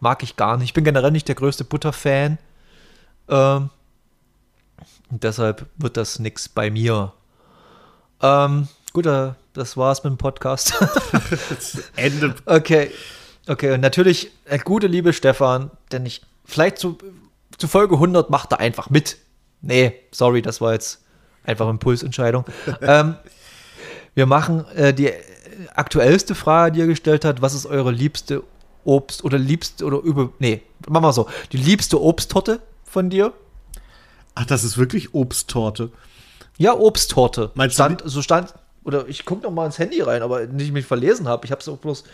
[0.00, 0.70] Mag ich gar nicht.
[0.70, 2.38] Ich bin generell nicht der größte Butterfan.
[3.28, 3.70] Ähm,
[5.10, 7.12] und deshalb wird das nichts bei mir.
[8.22, 10.74] Ähm, gut, äh, das war's mit dem Podcast.
[11.96, 12.34] Ende.
[12.46, 12.90] Okay.
[13.46, 16.96] Okay, und natürlich, äh, gute liebe Stefan, denn ich, vielleicht zu,
[17.58, 19.18] zu Folge 100 macht er einfach mit.
[19.60, 21.02] Nee, sorry, das war jetzt
[21.44, 22.44] einfach Impulsentscheidung.
[22.80, 23.16] ähm,
[24.14, 25.12] wir machen äh, die
[25.74, 27.42] aktuellste Frage, die er gestellt hat.
[27.42, 28.42] Was ist eure liebste
[28.84, 30.32] Obst oder liebste oder über.
[30.38, 31.28] Nee, machen wir so.
[31.52, 33.32] Die liebste Obsttorte von dir?
[34.34, 35.90] Ach, das ist wirklich Obsttorte.
[36.56, 37.50] Ja, Obsttorte.
[37.54, 40.86] Meinst stand, so stand, oder ich gucke noch mal ins Handy rein, aber nicht mich
[40.86, 41.44] verlesen habe.
[41.44, 42.04] Ich habe es auch bloß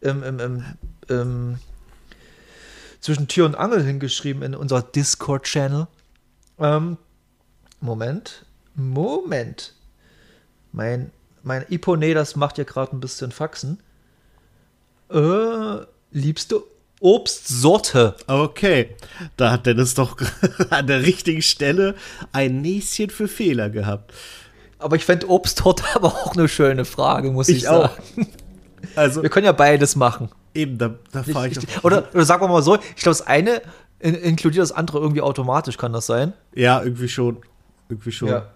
[0.00, 0.64] im, im, im,
[1.08, 1.58] im,
[3.00, 5.86] zwischen Tür und Angel hingeschrieben in unserer Discord-Channel.
[6.58, 6.96] Ähm,
[7.80, 8.44] Moment.
[8.74, 9.74] Moment.
[10.72, 11.10] Mein
[11.48, 13.80] mein Iponé, das macht ja gerade ein bisschen Faxen.
[15.10, 15.78] Äh,
[16.12, 16.62] liebste
[17.00, 18.14] Obstsorte.
[18.26, 18.94] Okay,
[19.36, 20.16] da hat Dennis doch
[20.70, 21.94] an der richtigen Stelle
[22.32, 24.12] ein Näschen für Fehler gehabt.
[24.78, 27.88] Aber ich fände Obsttorte aber auch eine schöne Frage, muss ich, ich sagen.
[27.88, 28.26] Auch.
[28.94, 30.28] Also, Wir können ja beides machen.
[30.54, 33.26] Eben, da, da fahre ich, ich oder, oder sagen wir mal so, ich glaube, das
[33.26, 33.62] eine
[34.00, 36.32] in, inkludiert das andere irgendwie automatisch, kann das sein?
[36.54, 37.38] Ja, irgendwie schon.
[37.88, 38.28] Irgendwie schon.
[38.28, 38.50] Ja.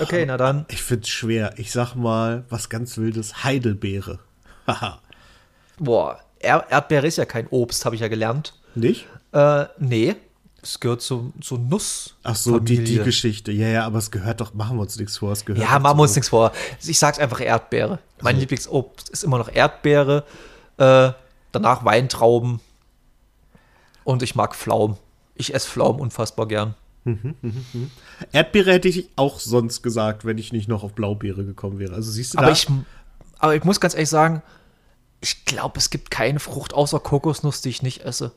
[0.00, 0.66] Okay, na dann.
[0.68, 1.54] Ich find's schwer.
[1.56, 3.44] Ich sag mal, was ganz Wildes.
[3.44, 4.18] Heidelbeere.
[4.66, 5.00] Haha.
[5.78, 8.54] Boah, er Erdbeere ist ja kein Obst, habe ich ja gelernt.
[8.74, 9.06] Nicht?
[9.32, 10.16] Äh, nee.
[10.62, 12.14] Es gehört zu, zu Nuss.
[12.22, 13.50] Ach so, die, die Geschichte.
[13.50, 15.32] Ja, ja, aber es gehört doch, machen wir uns nichts vor.
[15.32, 16.52] Es gehört ja, machen wir uns nichts vor.
[16.86, 17.98] Ich sag's einfach Erdbeere.
[18.20, 18.40] Mein also.
[18.40, 20.24] Lieblingsobst ist immer noch Erdbeere.
[20.76, 21.12] Äh,
[21.50, 22.60] danach Weintrauben.
[24.04, 24.96] Und ich mag Pflaumen.
[25.34, 26.74] Ich esse Pflaumen unfassbar gern.
[27.04, 27.34] Mhm.
[28.30, 31.94] Erdbeere hätte ich auch sonst gesagt, wenn ich nicht noch auf Blaubeere gekommen wäre.
[31.94, 32.52] Also siehst du aber da?
[32.52, 32.68] Ich,
[33.38, 34.42] aber ich muss ganz ehrlich sagen,
[35.20, 38.32] ich glaube, es gibt keine Frucht außer Kokosnuss, die ich nicht esse.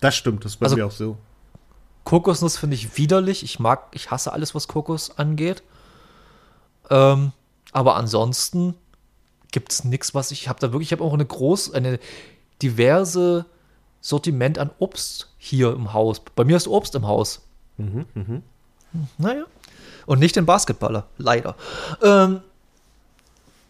[0.00, 1.18] Das stimmt, das ist bei also, mir auch so.
[2.04, 3.42] Kokosnuss finde ich widerlich.
[3.42, 5.62] Ich mag, ich hasse alles, was Kokos angeht.
[6.88, 7.32] Ähm,
[7.72, 8.74] aber ansonsten
[9.52, 11.98] gibt es nichts, was ich habe da wirklich, ich habe auch eine groß, eine
[12.62, 13.46] diverse
[14.00, 16.20] Sortiment an Obst hier im Haus.
[16.34, 17.42] Bei mir ist Obst im Haus.
[17.76, 18.40] Mhm, mh.
[19.18, 19.44] Naja.
[20.06, 21.54] Und nicht den Basketballer, leider.
[22.02, 22.40] Ähm,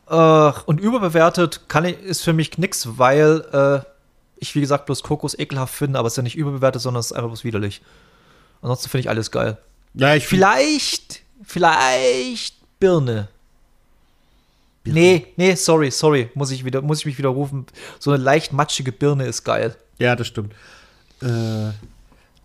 [0.08, 3.86] äh, und überbewertet kann ich, ist für mich nichts, weil äh,
[4.36, 7.06] ich, wie gesagt, bloß Kokos ekelhaft finde, aber es ist ja nicht überbewertet, sondern es
[7.06, 7.82] ist einfach bloß widerlich.
[8.62, 9.58] Ansonsten finde ich alles geil.
[9.94, 13.28] Ja, ich Vielleicht, vielleicht Birne.
[14.84, 15.00] Birne.
[15.00, 17.66] Nee, nee, sorry, sorry, muss ich, wieder, muss ich mich wieder rufen.
[17.98, 19.76] So eine leicht matschige Birne ist geil.
[19.98, 20.54] Ja, das stimmt.
[21.22, 21.72] Äh,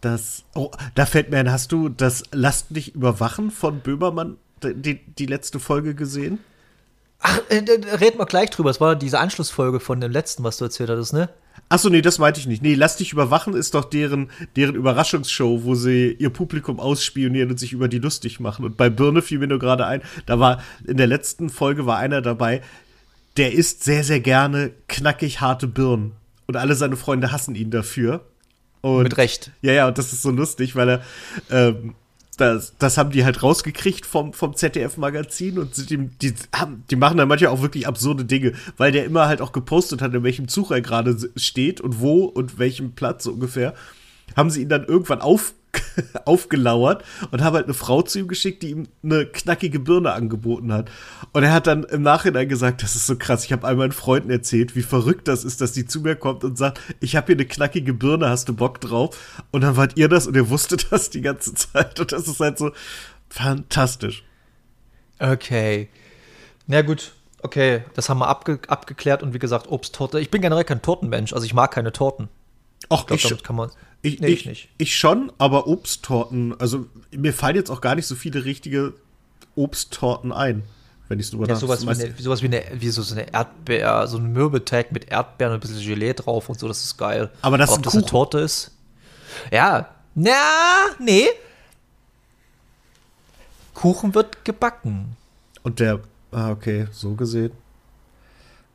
[0.01, 4.99] das, oh, da fällt mir ein, hast du das Lasst dich überwachen von Böhmermann, die,
[4.99, 6.39] die letzte Folge gesehen?
[7.27, 7.55] Ach, äh,
[7.95, 8.69] reden wir gleich drüber.
[8.69, 11.27] Es war diese Anschlussfolge von dem letzten, was du erzählt hattest, ne?
[11.69, 12.61] Achso, nee, das meinte ich nicht.
[12.61, 17.59] Nee, Lass dich überwachen ist doch deren, deren Überraschungsshow, wo sie ihr Publikum ausspionieren und
[17.59, 18.63] sich über die lustig machen.
[18.63, 21.97] Und bei Birne fiel mir nur gerade ein, da war, in der letzten Folge war
[21.97, 22.61] einer dabei,
[23.37, 26.11] der isst sehr, sehr gerne knackig harte Birnen.
[26.45, 28.23] Und alle seine Freunde hassen ihn dafür.
[28.81, 29.49] Und, Mit Recht.
[29.63, 31.01] Ja, ja, und das ist so lustig, weil er,
[31.49, 31.95] ähm,
[32.37, 37.17] das, das haben die halt rausgekriegt vom, vom ZDF-Magazin und die, die, haben, die machen
[37.17, 40.47] dann manchmal auch wirklich absurde Dinge, weil der immer halt auch gepostet hat, in welchem
[40.47, 43.73] Zug er gerade steht und wo und welchem Platz so ungefähr.
[44.35, 45.53] Haben sie ihn dann irgendwann auf,
[46.25, 50.71] aufgelauert und haben halt eine Frau zu ihm geschickt, die ihm eine knackige Birne angeboten
[50.73, 50.89] hat.
[51.31, 53.91] Und er hat dann im Nachhinein gesagt, das ist so krass, ich habe all meinen
[53.91, 57.27] Freunden erzählt, wie verrückt das ist, dass die zu mir kommt und sagt, ich habe
[57.27, 59.43] hier eine knackige Birne, hast du Bock drauf?
[59.51, 62.39] Und dann wart ihr das und ihr wusstet das die ganze Zeit und das ist
[62.39, 62.71] halt so
[63.29, 64.23] fantastisch.
[65.19, 65.89] Okay.
[66.67, 70.19] Na gut, okay, das haben wir abge abgeklärt und wie gesagt, Obsttorte.
[70.19, 72.27] Ich bin generell kein Tortenmensch, also ich mag keine Torten.
[72.89, 73.71] Ach, Ich glaube, ich, kann man.
[74.05, 74.69] Ich, Nee, ich, ich nicht.
[74.77, 78.93] ich schon, aber Obsttorten, also mir fallen jetzt auch gar nicht so viele richtige
[79.55, 80.63] Obsttorten ein,
[81.07, 84.07] wenn ich drüber Ja, sowas, wie eine, sowas wie eine, wie so, so eine Erdbeer,
[84.07, 87.29] so ein Mürbeteig mit Erdbeeren und ein bisschen Gelee drauf und so, das ist geil.
[87.41, 88.05] Aber das ist ob das eine.
[88.05, 88.71] Torte ist?
[89.51, 89.89] Ja.
[90.13, 90.31] Na,
[90.99, 91.27] nee.
[93.73, 95.17] Kuchen wird gebacken.
[95.63, 95.99] Und der,
[96.31, 97.51] ah, okay, so gesehen.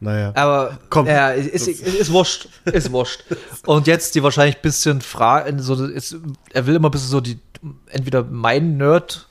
[0.01, 0.33] Naja.
[0.35, 1.07] Aber Komm.
[1.07, 2.49] ja, ist, ist, ist wurscht.
[2.65, 3.23] Ist wurscht.
[3.67, 6.17] Und jetzt die wahrscheinlich ein bisschen Frage, so, ist,
[6.53, 7.39] er will immer ein bisschen so die,
[7.91, 9.29] entweder mein Nerd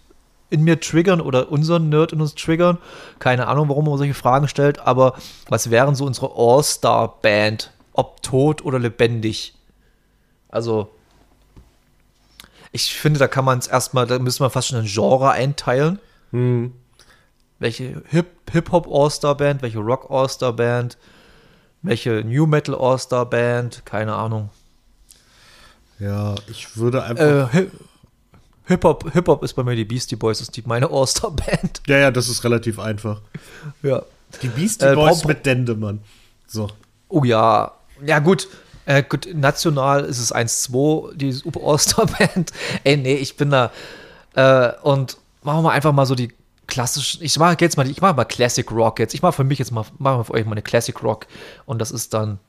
[0.52, 2.78] in mir triggern oder unseren Nerd in uns triggern.
[3.18, 5.16] Keine Ahnung, warum er solche Fragen stellt, aber
[5.48, 7.72] was wären so unsere All-Star-Band?
[7.94, 9.56] Ob tot oder lebendig?
[10.50, 10.90] Also,
[12.72, 16.00] ich finde, da kann man es erstmal, da müssen wir fast schon ein Genre einteilen
[16.32, 16.74] Hm.
[17.60, 20.98] Welche Hip- Hip-Hop All-Star-Band, welche Rock All-Star-Band,
[21.82, 24.50] welche New Metal All-Star-Band, keine Ahnung.
[26.00, 27.24] Ja, ich würde einfach.
[27.54, 27.72] Äh, Hi-
[28.66, 31.82] Hip-Hop Hip -Hop ist bei mir die Beastie Boys, ist die meine All-Star-Band.
[31.88, 33.22] ja, ja, das ist relativ einfach.
[33.82, 34.04] Ja.
[34.44, 36.02] Die Beastie Äh, Boys Pop- mit Dendemann.
[36.48, 36.70] So.
[37.08, 37.72] Oh ja.
[38.06, 38.48] Ja, gut.
[38.86, 42.52] Äh, gut, national ist es 1-2, die Super All-Star-Band.
[42.84, 43.72] Ey, nee, ich bin da.
[44.36, 46.32] Äh, und machen wir einfach mal so die
[46.70, 47.24] klassischen.
[47.24, 49.14] Ich mache jetzt mal, ich mache mal Classic Rock jetzt.
[49.14, 51.28] Ich mache für mich jetzt mal, machen wir für euch mal eine Classic Rock.
[51.66, 52.40] Und das ist dann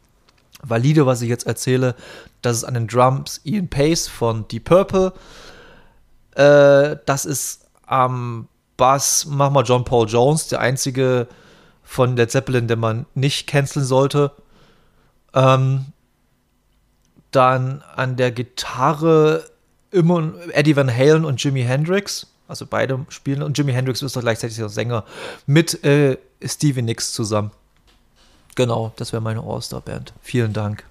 [0.63, 1.95] valide, was ich jetzt erzähle.
[2.43, 5.13] Das ist an den Drums Ian Pace von Deep Purple.
[6.35, 11.27] Äh, das ist am Bass, mach mal John Paul Jones, der einzige
[11.83, 14.33] von Led Zeppelin, den man nicht canceln sollte.
[15.35, 15.87] Ähm,
[17.31, 19.45] dann an der Gitarre
[19.91, 22.30] immer Eddie Van Halen und Jimi Hendrix.
[22.51, 25.05] Also beide spielen und Jimi Hendrix ist doch gleichzeitig der Sänger
[25.47, 27.53] mit äh, Stevie Nicks zusammen.
[28.57, 30.13] Genau, das wäre meine All-Star-Band.
[30.21, 30.85] Vielen Dank.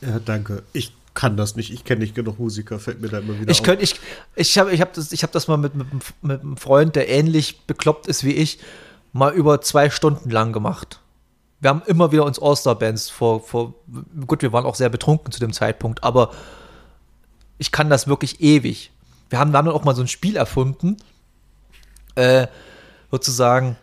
[0.00, 0.62] Ja, danke.
[0.72, 1.72] Ich kann das nicht.
[1.72, 3.80] Ich kenne nicht genug Musiker, fällt mir da immer wieder Ich auf.
[3.80, 4.00] ich,
[4.34, 5.86] ich habe ich hab das, ich hab das mal mit, mit,
[6.22, 8.58] mit einem Freund, der ähnlich bekloppt ist wie ich,
[9.12, 11.00] mal über zwei Stunden lang gemacht.
[11.60, 13.74] Wir haben immer wieder uns All-Star-Bands vor, vor,
[14.26, 16.32] gut, wir waren auch sehr betrunken zu dem Zeitpunkt, aber
[17.58, 18.90] ich kann das wirklich ewig.
[19.34, 20.96] Wir haben dann auch mal so ein Spiel erfunden,
[22.14, 22.46] äh,
[23.10, 23.76] sozusagen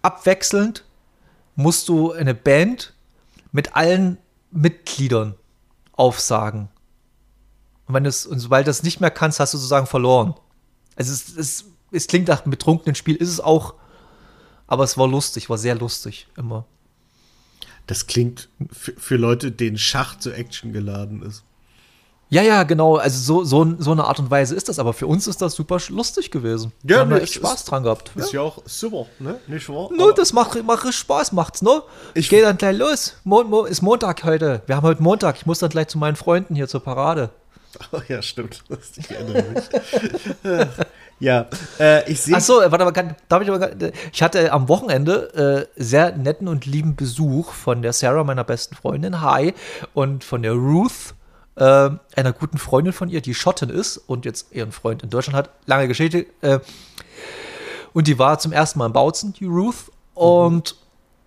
[0.00, 0.86] abwechselnd
[1.54, 2.94] musst du eine Band
[3.52, 4.16] mit allen
[4.52, 5.34] Mitgliedern
[5.92, 6.70] aufsagen.
[7.88, 10.32] Und wenn es, und sobald du das nicht mehr kannst, hast du sozusagen verloren.
[10.96, 13.74] Also es, es, es klingt nach einem betrunkenen Spiel, ist es auch,
[14.66, 16.64] aber es war lustig, war sehr lustig immer.
[17.86, 21.44] Das klingt für, für Leute, denen Schach zu Action geladen ist.
[22.32, 22.96] Ja, ja, genau.
[22.96, 25.54] Also so, so, so eine Art und Weise ist das, aber für uns ist das
[25.54, 26.72] super lustig gewesen.
[26.84, 28.12] Ja, Wir haben da echt Spaß dran gehabt.
[28.14, 29.40] Ist ja auch super, ne?
[29.48, 29.88] Nicht wahr?
[29.96, 31.82] No, das macht, macht Spaß, macht's, ne?
[32.14, 33.16] Ich gehe dann gleich los.
[33.24, 34.62] Mo, Mo, ist Montag heute.
[34.66, 35.36] Wir haben heute Montag.
[35.38, 37.30] Ich muss dann gleich zu meinen Freunden hier zur Parade.
[37.92, 38.62] Oh, ja, stimmt.
[38.96, 39.64] Ich erinnere mich.
[41.20, 41.46] ja,
[41.78, 42.36] äh, ich sehe.
[42.36, 46.16] Ach so, warte mal, kann, darf ich aber, gar- ich hatte am Wochenende äh, sehr
[46.16, 49.52] netten und lieben Besuch von der Sarah, meiner besten Freundin, hi,
[49.94, 51.14] und von der Ruth,
[51.60, 55.36] äh, einer guten Freundin von ihr, die Schottin ist und jetzt ihren Freund in Deutschland
[55.36, 55.50] hat.
[55.66, 56.26] Lange Geschichte.
[56.40, 56.60] Äh,
[57.92, 60.76] und die war zum ersten Mal in Bautzen, die Ruth, und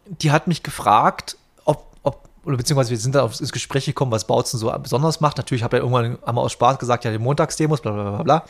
[0.06, 4.28] die hat mich gefragt, ob, ob oder beziehungsweise wir sind da ins Gespräch gekommen, was
[4.28, 5.38] Bautzen so besonders macht.
[5.38, 8.46] Natürlich habe er irgendwann einmal aus Spaß gesagt, ja, die Montagsdemos, bla bla bla bla.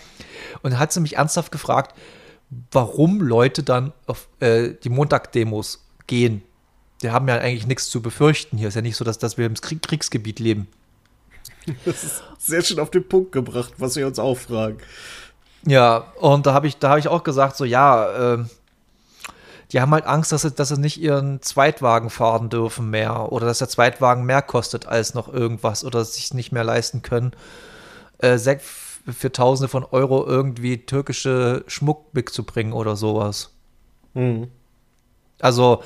[0.62, 1.96] Und dann hat sie mich ernsthaft gefragt,
[2.72, 6.44] warum Leute dann auf äh, die Montagsdemos gehen.
[7.02, 8.58] Die haben ja eigentlich nichts zu befürchten.
[8.58, 10.68] Hier ist ja nicht so, dass, dass wir im Krieg Kriegsgebiet leben.
[11.86, 14.78] Das ist sehr schön auf den Punkt gebracht, was wir uns auch fragen.
[15.66, 18.46] Ja, und da habe ich, da ich auch gesagt, so ja, äh,
[19.72, 23.48] die haben halt Angst, dass sie, dass sie nicht ihren Zweitwagen fahren dürfen mehr oder
[23.48, 27.32] dass der Zweitwagen mehr kostet als noch irgendwas oder sich nicht mehr leisten können,
[28.20, 33.52] äh, für Tausende von Euro irgendwie türkische Schmuck mitzubringen oder sowas.
[34.14, 34.50] Mhm.
[35.40, 35.84] Also,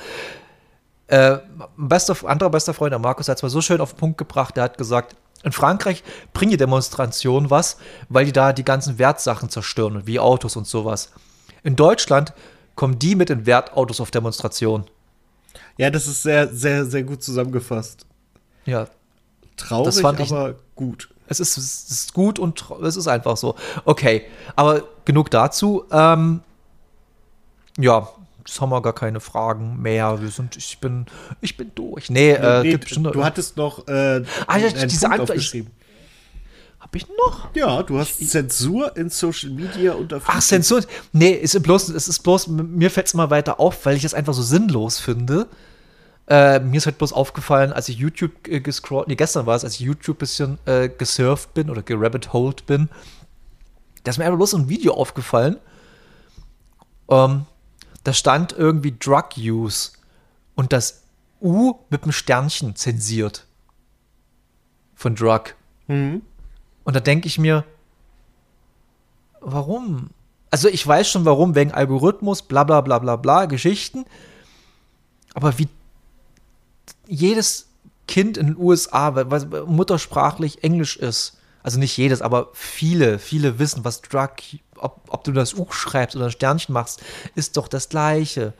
[1.08, 1.38] äh,
[1.76, 4.56] bester, anderer bester Freund, der Markus, hat es mal so schön auf den Punkt gebracht,
[4.56, 9.50] der hat gesagt, in Frankreich bringen die Demonstrationen was, weil die da die ganzen Wertsachen
[9.50, 11.12] zerstören, wie Autos und sowas.
[11.62, 12.32] In Deutschland
[12.74, 14.86] kommen die mit den Wertautos auf Demonstrationen.
[15.76, 18.04] Ja, das ist sehr, sehr, sehr gut zusammengefasst.
[18.64, 18.88] Ja.
[19.56, 21.08] Traurig, aber gut.
[21.26, 23.54] Es ist, es ist gut und es ist einfach so.
[23.84, 24.24] Okay,
[24.56, 25.84] aber genug dazu.
[25.90, 26.40] Ähm,
[27.78, 28.08] ja,
[28.48, 30.20] jetzt haben wir gar keine Fragen mehr.
[30.20, 31.06] Wir sind, ich bin,
[31.40, 32.10] ich bin durch.
[32.10, 35.70] Nee, äh, nee du hattest noch äh, ah, ja, diese Punkt aufgeschrieben.
[36.80, 37.54] Hab ich noch?
[37.54, 40.20] Ja, du hast ich, Zensur in Social Media unter.
[40.26, 40.82] Ach, Zensur?
[41.12, 44.14] Nee, ist bloß, es ist bloß, mir fällt es immer weiter auf, weil ich es
[44.14, 45.48] einfach so sinnlos finde.
[46.28, 49.64] Äh, mir ist halt bloß aufgefallen, als ich YouTube äh, gescrollt, nee, gestern war es,
[49.64, 52.88] als ich YouTube ein bisschen äh, gesurft bin oder gerabbit-holed bin,
[54.04, 55.56] da ist mir einfach bloß ein Video aufgefallen.
[57.10, 57.46] Ähm,
[58.08, 59.90] da stand irgendwie Drug Use
[60.54, 61.02] und das
[61.42, 63.44] U mit einem Sternchen zensiert.
[64.94, 65.54] Von Drug.
[65.88, 66.22] Mhm.
[66.84, 67.64] Und da denke ich mir,
[69.42, 70.08] warum?
[70.50, 74.06] Also ich weiß schon warum, wegen Algorithmus, bla bla bla bla bla, Geschichten.
[75.34, 75.68] Aber wie
[77.06, 77.68] jedes
[78.06, 83.84] Kind in den USA, was muttersprachlich Englisch ist, also nicht jedes, aber viele, viele wissen,
[83.84, 84.30] was Drug,
[84.76, 87.02] ob, ob du das U schreibst oder ein Sternchen machst,
[87.34, 88.54] ist doch das Gleiche.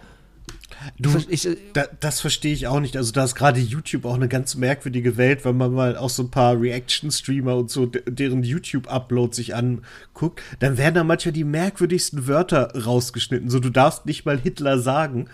[0.99, 2.97] Du, ich, äh, da, das verstehe ich auch nicht.
[2.97, 6.23] Also da ist gerade YouTube auch eine ganz merkwürdige Welt, wenn man mal auch so
[6.23, 12.27] ein paar Reaction-Streamer und so deren YouTube-Upload sich anguckt, dann werden da manchmal die merkwürdigsten
[12.27, 13.51] Wörter rausgeschnitten.
[13.51, 15.29] So, du darfst nicht mal Hitler sagen.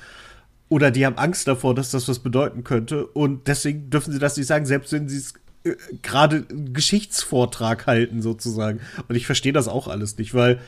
[0.71, 3.07] Oder die haben Angst davor, dass das was bedeuten könnte.
[3.07, 5.35] Und deswegen dürfen sie das nicht sagen, selbst wenn sie es
[6.03, 8.81] gerade Geschichtsvortrag halten, sozusagen.
[9.09, 10.61] Und ich verstehe das auch alles nicht, weil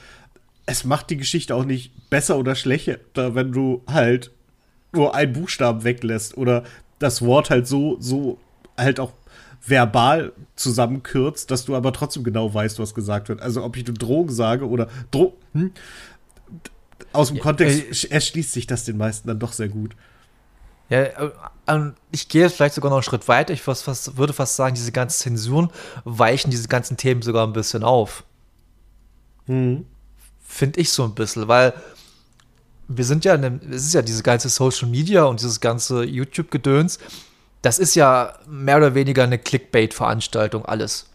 [0.65, 4.33] es macht die Geschichte auch nicht besser oder schlechter, wenn du halt
[4.93, 6.65] nur einen Buchstaben weglässt oder
[6.99, 8.39] das Wort halt so, so
[8.77, 9.13] halt auch
[9.65, 13.41] verbal zusammenkürzt, dass du aber trotzdem genau weißt, was gesagt wird.
[13.41, 15.73] Also ob ich eine Drohung sage oder Dro hm?
[17.13, 19.95] aus dem ja, Kontext äh, erschließt sich das den meisten dann doch sehr gut.
[20.89, 21.31] Ja, äh,
[21.67, 23.53] ähm, ich gehe jetzt vielleicht sogar noch einen Schritt weiter.
[23.53, 25.71] Ich fast, würde fast sagen, diese ganzen Zensuren
[26.05, 28.25] weichen diese ganzen Themen sogar ein bisschen auf.
[29.47, 29.87] Mhm.
[30.47, 31.73] Finde ich so ein bisschen, weil
[32.89, 36.99] wir sind ja, einem, es ist ja diese ganze Social Media und dieses ganze YouTube-Gedöns,
[37.63, 41.07] das ist ja mehr oder weniger eine Clickbait-Veranstaltung, alles.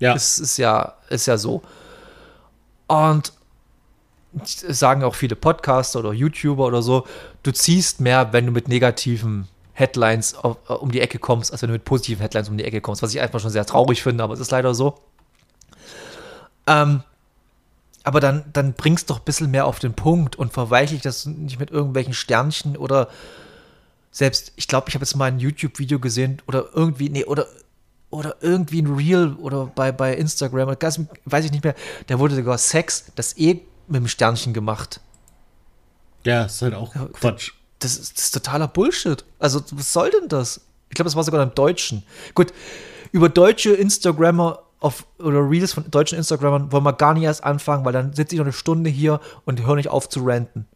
[0.00, 0.14] Ja.
[0.14, 1.62] Es ist ja, ist ja so.
[2.86, 3.32] Und
[4.44, 7.06] sagen auch viele Podcaster oder YouTuber oder so,
[7.42, 11.62] du ziehst mehr, wenn du mit negativen Headlines auf, äh, um die Ecke kommst, als
[11.62, 14.02] wenn du mit positiven Headlines um die Ecke kommst, was ich einfach schon sehr traurig
[14.02, 14.98] finde, aber es ist leider so.
[16.66, 17.02] Ähm,
[18.04, 21.60] aber dann, dann bringst doch ein bisschen mehr auf den Punkt und verweichlich das nicht
[21.60, 23.08] mit irgendwelchen Sternchen oder
[24.10, 27.46] selbst, ich glaube, ich habe jetzt mal ein YouTube-Video gesehen oder irgendwie, nee, oder,
[28.10, 30.74] oder irgendwie ein Reel oder bei, bei Instagram,
[31.24, 31.74] weiß ich nicht mehr,
[32.06, 35.00] da wurde sogar Sex, das eh mit dem Sternchen gemacht.
[36.24, 37.52] Ja, ist halt auch Quatsch.
[37.78, 39.24] Das ist, das ist totaler Bullshit.
[39.38, 40.60] Also, was soll denn das?
[40.88, 42.02] Ich glaube, das war sogar im Deutschen.
[42.34, 42.52] Gut,
[43.12, 47.84] über deutsche Instagrammer auf, oder Reels von deutschen Instagrammern wollen wir gar nicht erst anfangen,
[47.84, 50.66] weil dann sitze ich noch eine Stunde hier und höre nicht auf zu ranten.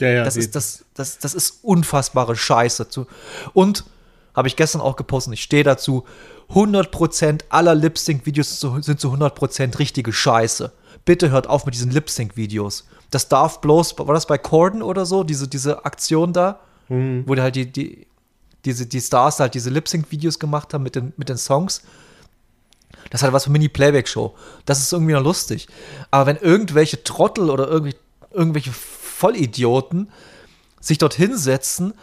[0.00, 2.86] Ja, ja, das, ist, das, das, das ist unfassbare Scheiße.
[3.52, 3.84] Und
[4.34, 6.04] habe ich gestern auch gepostet, ich stehe dazu,
[6.50, 10.72] 100% aller Lip-Sync-Videos sind zu 100% richtige Scheiße.
[11.04, 12.86] Bitte hört auf mit diesen Lip-Sync-Videos.
[13.10, 17.24] Das darf bloß, war das bei Corden oder so, diese, diese Aktion da, mhm.
[17.26, 18.06] wo die halt die, die,
[18.64, 21.82] diese, die Stars halt diese Lip-Sync-Videos gemacht haben mit den, mit den Songs.
[23.10, 24.34] Das halt was für Mini-Playback-Show.
[24.64, 25.66] Das ist irgendwie noch lustig.
[26.10, 27.96] Aber wenn irgendwelche Trottel oder irgendwie,
[28.30, 30.10] irgendwelche Vollidioten
[30.80, 31.94] sich dort hinsetzen,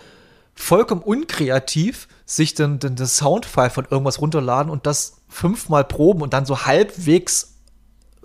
[0.56, 6.34] vollkommen unkreativ, sich dann, dann das Soundfile von irgendwas runterladen und das fünfmal proben und
[6.34, 7.56] dann so halbwegs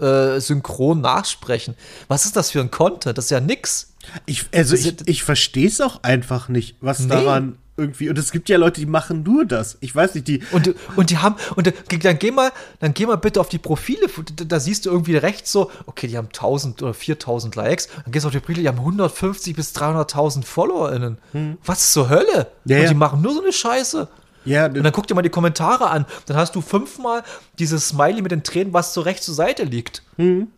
[0.01, 1.75] äh, synchron nachsprechen.
[2.09, 3.19] Was ist das für ein Content?
[3.19, 3.95] Das ist ja nix.
[4.27, 7.09] Ich, also ich, ich verstehe es auch einfach nicht, was nee.
[7.09, 8.09] daran irgendwie.
[8.09, 9.79] Und es gibt ja Leute, die machen nur das.
[9.81, 10.43] Ich weiß nicht, die.
[10.53, 11.73] Und, und die haben, und
[12.03, 14.07] dann geh mal, dann geh mal bitte auf die Profile.
[14.47, 17.89] Da siehst du irgendwie rechts so, okay, die haben 1000 oder 4000 Likes.
[18.05, 21.19] Dann gehst du auf die Profile, die haben 150 bis 300.000 FollowerInnen.
[21.33, 21.59] Hm.
[21.65, 22.49] Was zur Hölle?
[22.65, 22.95] Ja, und die ja.
[22.95, 24.09] machen nur so eine Scheiße.
[24.45, 26.07] Ja, und dann guck dir mal die Kommentare an.
[26.27, 27.23] Dann hast du fünfmal
[27.59, 30.03] dieses Smiley mit den Tränen, was so rechts zur Seite liegt.
[30.17, 30.49] Hm.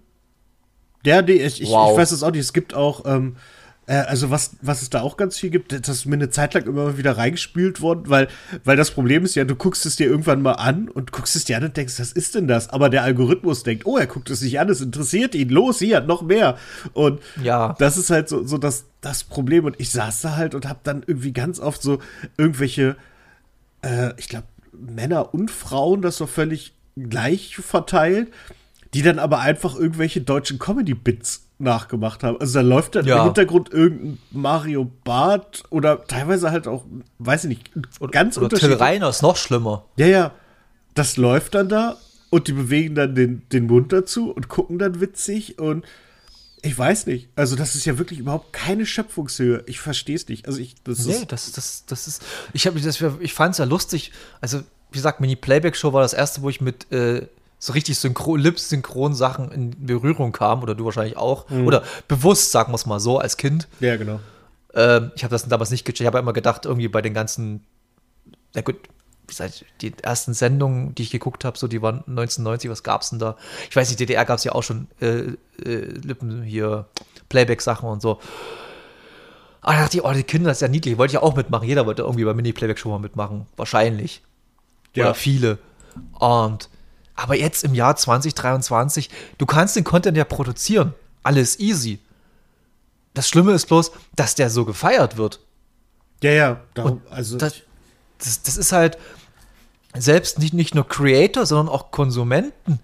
[1.04, 1.92] Ja, die, ich, wow.
[1.92, 2.40] ich, weiß es auch nicht.
[2.40, 3.36] Es gibt auch, ähm,
[3.86, 6.54] äh, also was, was es da auch ganz viel gibt, das ist mir eine Zeit
[6.54, 8.28] lang immer wieder reingespült worden, weil,
[8.64, 11.44] weil das Problem ist ja, du guckst es dir irgendwann mal an und guckst es
[11.44, 12.70] dir an und denkst, was ist denn das?
[12.70, 16.00] Aber der Algorithmus denkt, oh, er guckt es sich an, es interessiert ihn, los, hier,
[16.00, 16.56] noch mehr.
[16.92, 17.74] Und ja.
[17.78, 19.64] das ist halt so, so das, das Problem.
[19.64, 22.00] Und ich saß da halt und hab dann irgendwie ganz oft so
[22.36, 22.96] irgendwelche,
[23.82, 28.32] äh, ich glaube, Männer und Frauen das so völlig gleich verteilt,
[28.94, 32.38] die dann aber einfach irgendwelche deutschen Comedy-Bits nachgemacht haben.
[32.40, 33.18] Also da läuft dann ja.
[33.18, 36.84] im Hintergrund irgendein Mario Bart oder teilweise halt auch,
[37.18, 37.70] weiß ich nicht,
[38.10, 39.84] ganz oder, oder Till Reiner ist noch schlimmer.
[39.96, 40.32] Ja, ja.
[40.94, 41.96] Das läuft dann da
[42.30, 45.84] und die bewegen dann den, den Mund dazu und gucken dann witzig und
[46.66, 47.28] ich weiß nicht.
[47.36, 49.62] Also, das ist ja wirklich überhaupt keine Schöpfungshöhe.
[49.66, 50.46] Ich verstehe es nicht.
[50.46, 52.22] Also, ich, das nee, ist das, das, das ist.
[52.52, 54.12] Ich, ich fand es ja lustig.
[54.40, 54.60] Also,
[54.90, 57.26] wie gesagt, Mini-Playback-Show war das erste, wo ich mit äh,
[57.58, 61.66] so richtig synchron, Lips-synchron Sachen in Berührung kam, oder du wahrscheinlich auch, mhm.
[61.66, 63.68] oder bewusst, sagen wir es mal so, als Kind.
[63.80, 64.20] Ja, genau.
[64.74, 67.64] Ähm, ich habe das damals nicht gecheckt, ich habe immer gedacht, irgendwie bei den ganzen,
[68.54, 68.76] na gut,
[69.80, 73.36] die ersten Sendungen, die ich geguckt habe, so die waren 1990, was gab's denn da?
[73.68, 75.32] Ich weiß nicht, DDR gab es ja auch schon äh,
[75.64, 76.86] äh, Lippen hier,
[77.28, 78.20] Playback-Sachen und so.
[79.60, 81.34] Aber da dachte ich, oh, die Kinder, das ist ja niedlich, wollte ich ja auch
[81.34, 81.66] mitmachen.
[81.66, 83.46] Jeder wollte irgendwie bei Mini-Playback schon mal mitmachen.
[83.56, 84.22] Wahrscheinlich.
[84.94, 85.06] Ja.
[85.06, 85.58] Oder viele.
[86.18, 86.68] Und
[87.16, 90.94] aber jetzt im Jahr 2023, du kannst den Content ja produzieren.
[91.22, 91.98] Alles easy.
[93.14, 95.40] Das Schlimme ist bloß, dass der so gefeiert wird.
[96.22, 96.60] Ja, ja.
[96.74, 97.62] Darum, also das,
[98.18, 98.98] das, das, ist halt,
[99.94, 102.80] selbst nicht, nicht nur Creator, sondern auch Konsumenten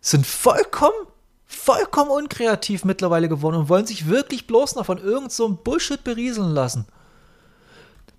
[0.00, 1.06] sind vollkommen,
[1.46, 6.52] vollkommen unkreativ mittlerweile geworden und wollen sich wirklich bloß noch von irgendeinem so Bullshit berieseln
[6.52, 6.86] lassen.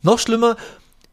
[0.01, 0.57] Noch schlimmer,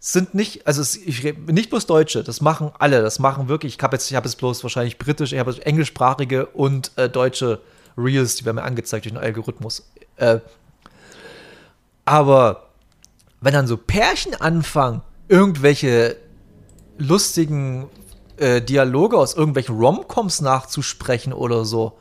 [0.01, 3.83] sind nicht, also ich rede nicht bloß Deutsche, das machen alle, das machen wirklich, ich
[3.83, 7.61] habe jetzt, ich habe jetzt bloß wahrscheinlich britisch, ich habe englischsprachige und äh, deutsche
[7.99, 9.87] Reels, die werden mir angezeigt durch den Algorithmus.
[10.17, 10.39] Äh,
[12.07, 12.71] aber
[13.43, 16.17] wenn dann so Pärchen anfangen, irgendwelche
[16.99, 17.89] lustigen
[18.37, 21.97] äh, Dialoge aus irgendwelchen Romcoms nachzusprechen oder so,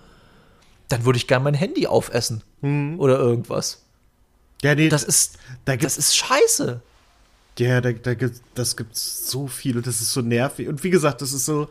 [0.89, 2.99] dann würde ich gerne mein Handy aufessen hm.
[2.99, 3.83] oder irgendwas.
[4.63, 6.81] Ja, nee, das ist, da das ist scheiße.
[7.59, 10.67] Ja, da, da gibt, das gibt so viel und das ist so nervig.
[10.67, 11.69] Und wie gesagt, das ist so,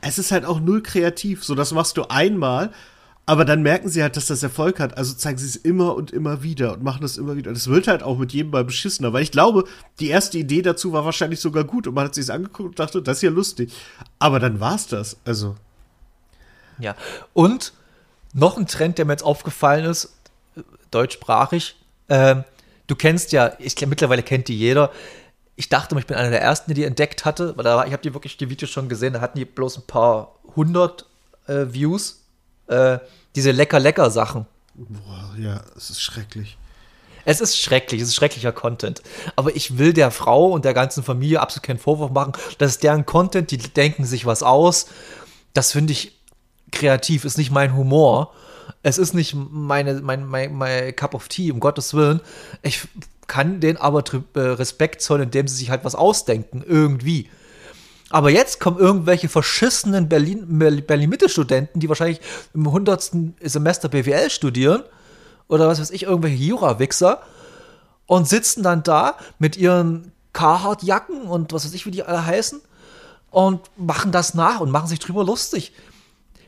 [0.00, 1.44] es ist halt auch null kreativ.
[1.44, 2.72] So, das machst du einmal,
[3.26, 4.96] aber dann merken sie halt, dass das Erfolg hat.
[4.96, 7.50] Also zeigen sie es immer und immer wieder und machen das immer wieder.
[7.50, 9.64] Und es wird halt auch mit jedem Mal beschissener, weil ich glaube,
[9.98, 13.02] die erste Idee dazu war wahrscheinlich sogar gut und man hat sich angeguckt und dachte,
[13.02, 13.72] das ist ja lustig.
[14.18, 15.16] Aber dann war es das.
[15.24, 15.56] Also.
[16.78, 16.94] Ja.
[17.32, 17.72] Und
[18.32, 20.14] noch ein Trend, der mir jetzt aufgefallen ist,
[20.90, 21.76] deutschsprachig.
[22.08, 22.36] Äh,
[22.86, 24.92] du kennst ja, ich mittlerweile kennt die jeder
[25.56, 27.92] ich dachte, ich bin einer der ersten, die die entdeckt hatte, weil da war, ich
[27.92, 31.06] habe die wirklich die Videos schon gesehen, da hatten die bloß ein paar hundert
[31.46, 32.25] äh, Views.
[32.68, 32.98] Äh,
[33.34, 34.46] diese lecker lecker Sachen.
[34.74, 36.56] Boah, ja, es ist schrecklich.
[37.24, 39.02] Es ist schrecklich, es ist schrecklicher Content.
[39.34, 42.32] Aber ich will der Frau und der ganzen Familie absolut keinen Vorwurf machen.
[42.58, 44.86] Das ist deren Content, die denken sich was aus.
[45.52, 46.12] Das finde ich
[46.70, 48.32] kreativ, ist nicht mein Humor.
[48.82, 52.20] Es ist nicht meine, mein, mein, mein Cup of Tea, um Gottes Willen.
[52.62, 52.86] Ich
[53.26, 54.04] kann denen aber
[54.34, 57.28] äh, Respekt zollen, indem sie sich halt was ausdenken, irgendwie.
[58.10, 62.20] Aber jetzt kommen irgendwelche verschissenen Berlin-Mitte-Studenten, die wahrscheinlich
[62.54, 63.10] im 100.
[63.42, 64.84] Semester BWL studieren
[65.48, 67.22] oder was weiß ich, irgendwelche Jura-Wichser
[68.06, 72.60] und sitzen dann da mit ihren Carhartt-Jacken und was weiß ich, wie die alle heißen
[73.30, 75.72] und machen das nach und machen sich drüber lustig.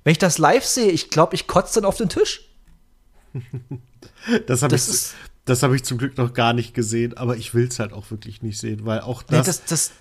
[0.04, 2.48] Wenn ich das live sehe, ich glaube, ich kotze dann auf den Tisch.
[4.46, 4.86] das habe ich,
[5.44, 8.10] das habe ich zum Glück noch gar nicht gesehen, aber ich will es halt auch
[8.10, 9.92] wirklich nicht sehen, weil auch das, nee, das, das,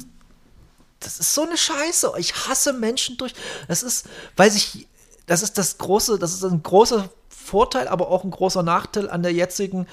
[1.00, 2.12] das ist so eine Scheiße.
[2.18, 3.34] Ich hasse Menschen durch.
[3.68, 4.88] Das ist, weil sich,
[5.26, 9.24] das ist das große, das ist ein großer Vorteil, aber auch ein großer Nachteil an
[9.24, 9.88] der jetzigen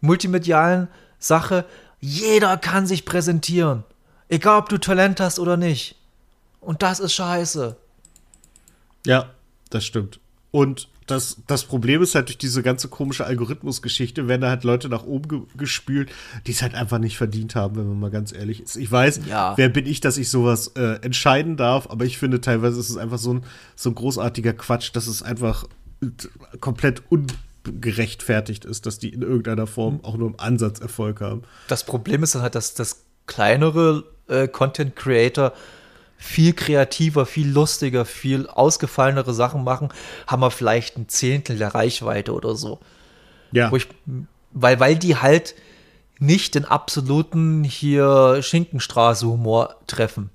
[0.00, 0.88] multimedialen
[1.18, 1.64] Sache.
[2.00, 3.84] Jeder kann sich präsentieren.
[4.28, 5.96] Egal, ob du Talent hast oder nicht.
[6.60, 7.76] Und das ist scheiße.
[9.06, 9.30] Ja,
[9.70, 10.20] das stimmt.
[10.50, 14.88] Und das, das Problem ist halt durch diese ganze komische Algorithmusgeschichte, werden da halt Leute
[14.88, 16.10] nach oben ge gespült,
[16.46, 18.76] die es halt einfach nicht verdient haben, wenn man mal ganz ehrlich ist.
[18.76, 19.56] Ich weiß, ja.
[19.56, 22.96] wer bin ich, dass ich sowas äh, entscheiden darf, aber ich finde teilweise ist es
[22.96, 23.44] einfach so ein,
[23.76, 25.66] so ein großartiger Quatsch, dass es einfach
[26.60, 31.42] komplett ungerechtfertigt ist, dass die in irgendeiner Form auch nur im Ansatz Erfolg haben.
[31.68, 35.52] Das Problem ist dann halt, dass das kleinere äh, Content Creator
[36.20, 39.88] viel kreativer, viel lustiger, viel ausgefallenere Sachen machen,
[40.26, 42.78] haben wir vielleicht ein Zehntel der Reichweite oder so.
[43.52, 43.72] Ja.
[43.72, 43.88] Ich,
[44.52, 45.54] weil, weil die halt
[46.18, 50.28] nicht den absoluten hier Schinkenstraße-Humor treffen.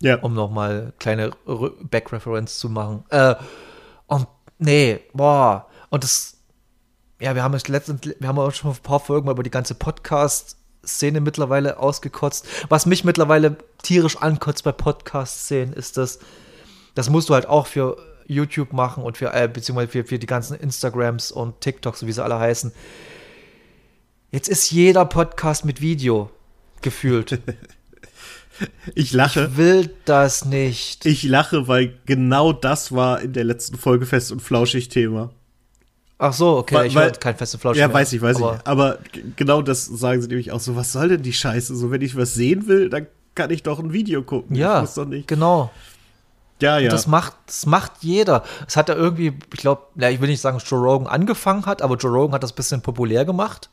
[0.00, 0.16] Ja.
[0.16, 1.32] Um nochmal kleine
[1.90, 3.04] Back-Reference zu machen.
[3.10, 3.34] Äh,
[4.06, 4.26] und
[4.58, 5.66] nee, boah.
[5.90, 6.38] Und das,
[7.20, 9.50] ja, wir haben es letztens, wir haben auch schon ein paar Folgen mal über die
[9.50, 9.74] ganze
[10.86, 12.46] Podcast-Szene mittlerweile ausgekotzt.
[12.68, 16.18] Was mich mittlerweile tierisch ankotzt bei Podcast-Szenen, ist das,
[16.94, 20.26] das musst du halt auch für YouTube machen und für, äh, beziehungsweise für, für die
[20.26, 22.72] ganzen Instagrams und TikToks, wie sie alle heißen.
[24.30, 26.30] Jetzt ist jeder Podcast mit Video
[26.82, 27.40] gefühlt.
[28.94, 29.50] Ich lache.
[29.50, 31.04] Ich will das nicht.
[31.04, 35.30] Ich lache, weil genau das war in der letzten Folge Fest und Flauschig Thema.
[36.18, 37.94] Ach so, okay, weil, ich höre kein Fest und Flauschig Ja, mehr.
[37.94, 38.66] weiß ich, weiß aber ich.
[38.66, 38.98] Aber
[39.36, 40.74] genau das sagen sie nämlich auch so.
[40.74, 41.76] Was soll denn die Scheiße?
[41.76, 44.56] So, wenn ich was sehen will, dann kann ich doch ein Video gucken.
[44.56, 45.28] Ja, ich muss doch nicht.
[45.28, 45.70] genau.
[46.62, 46.88] Ja, ja.
[46.88, 48.42] Das macht, das macht jeder.
[48.66, 51.66] Es hat ja irgendwie, ich glaube, ja, ich will nicht sagen, dass Joe Rogan angefangen
[51.66, 53.68] hat, aber Joe Rogan hat das ein bisschen populär gemacht.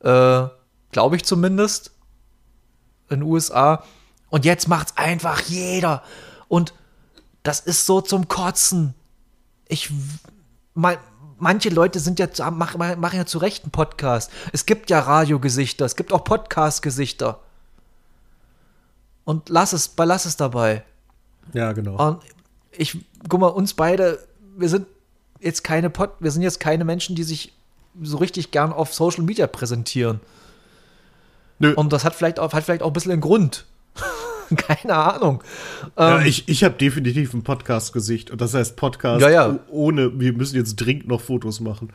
[0.00, 0.46] Äh,
[0.90, 1.90] glaube ich zumindest.
[3.10, 3.84] In den USA.
[4.30, 6.02] Und jetzt macht's einfach jeder.
[6.48, 6.72] Und
[7.42, 8.94] das ist so zum Kotzen.
[9.68, 9.90] Ich,
[10.74, 10.98] mein,
[11.38, 14.30] manche Leute sind ja, machen, machen ja zu Recht einen Podcast.
[14.52, 17.40] Es gibt ja Radiogesichter, es gibt auch Podcast-Gesichter.
[19.24, 20.84] Und lass es, lass es dabei.
[21.52, 21.96] ja, genau.
[21.96, 22.20] Und
[22.72, 24.18] ich, guck mal, uns beide,
[24.56, 24.86] wir sind
[25.40, 27.52] jetzt keine Pod, wir sind jetzt keine Menschen, die sich
[28.02, 30.20] so richtig gern auf Social Media präsentieren.
[31.58, 31.74] Nö.
[31.74, 33.64] Und das hat vielleicht auch, hat vielleicht auch ein bisschen einen Grund.
[34.56, 35.42] keine Ahnung.
[35.98, 38.30] ja, Ähm, ich ich habe definitiv ein Podcast-Gesicht.
[38.30, 39.58] Und das heißt Podcast Ja, ja.
[39.68, 41.90] ohne, wir müssen jetzt dringend noch Fotos machen.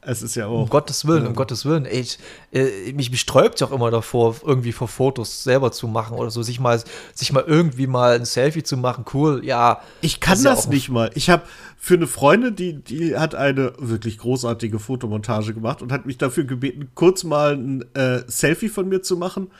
[0.00, 0.62] Es ist ja auch.
[0.62, 1.28] um Gottes Willen, Ja.
[1.28, 1.84] um Gottes Willen.
[1.84, 2.18] Ey, ich,
[2.52, 6.60] äh, mich besträubt auch immer davor, irgendwie vor Fotos selber zu machen oder so, sich
[6.60, 6.80] mal,
[7.14, 9.04] sich mal irgendwie mal ein Selfie zu machen.
[9.12, 9.80] Cool, ja.
[10.00, 11.10] Ich kann ja das auch- nicht mal.
[11.14, 11.42] Ich habe
[11.76, 16.44] für eine Freundin, die, die hat eine wirklich großartige Fotomontage gemacht und hat mich dafür
[16.44, 19.50] gebeten, kurz mal ein äh, Selfie von mir zu machen.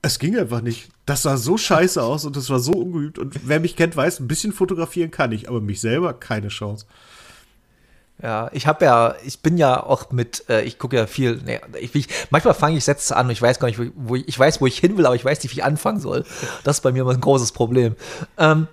[0.00, 0.88] Es ging einfach nicht.
[1.06, 3.18] Das sah so scheiße aus und das war so ungeübt.
[3.18, 6.86] Und wer mich kennt, weiß, ein bisschen fotografieren kann ich, aber mich selber keine Chance.
[8.22, 11.60] Ja, ich habe ja, ich bin ja auch mit, äh, ich gucke ja viel, nee,
[11.80, 14.36] ich, ich, manchmal fange ich Sätze an und ich weiß gar nicht, wo, ich, ich
[14.36, 16.24] weiß, wo ich hin will, aber ich weiß nicht, wie ich anfangen soll.
[16.64, 17.94] Das ist bei mir immer ein großes Problem.
[18.36, 18.66] Ähm,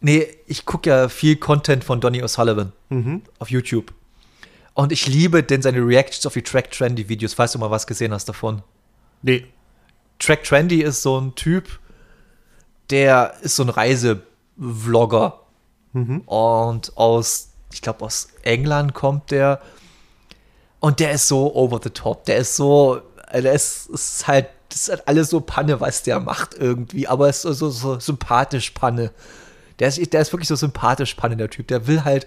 [0.00, 2.72] nee, ich gucke ja viel Content von Donny O'Sullivan
[3.38, 3.92] auf YouTube.
[4.74, 7.86] Und ich liebe denn seine Reactions auf die Track Trendy Videos, falls du mal was
[7.86, 8.62] gesehen hast davon.
[9.22, 9.46] Nee.
[10.18, 11.80] Track Trendy ist so ein Typ,
[12.90, 15.40] der ist so ein Reisevlogger.
[16.26, 19.60] Und aus, ich glaube, aus England kommt der.
[20.80, 22.24] Und der ist so over the top.
[22.24, 23.00] Der ist so,
[23.32, 27.08] der ist, ist halt, das ist halt alles so Panne, was der macht irgendwie.
[27.08, 29.12] Aber es ist so, so, so sympathisch Panne.
[29.78, 31.68] Der ist, der ist wirklich so sympathisch Panne, der Typ.
[31.68, 32.26] Der will halt,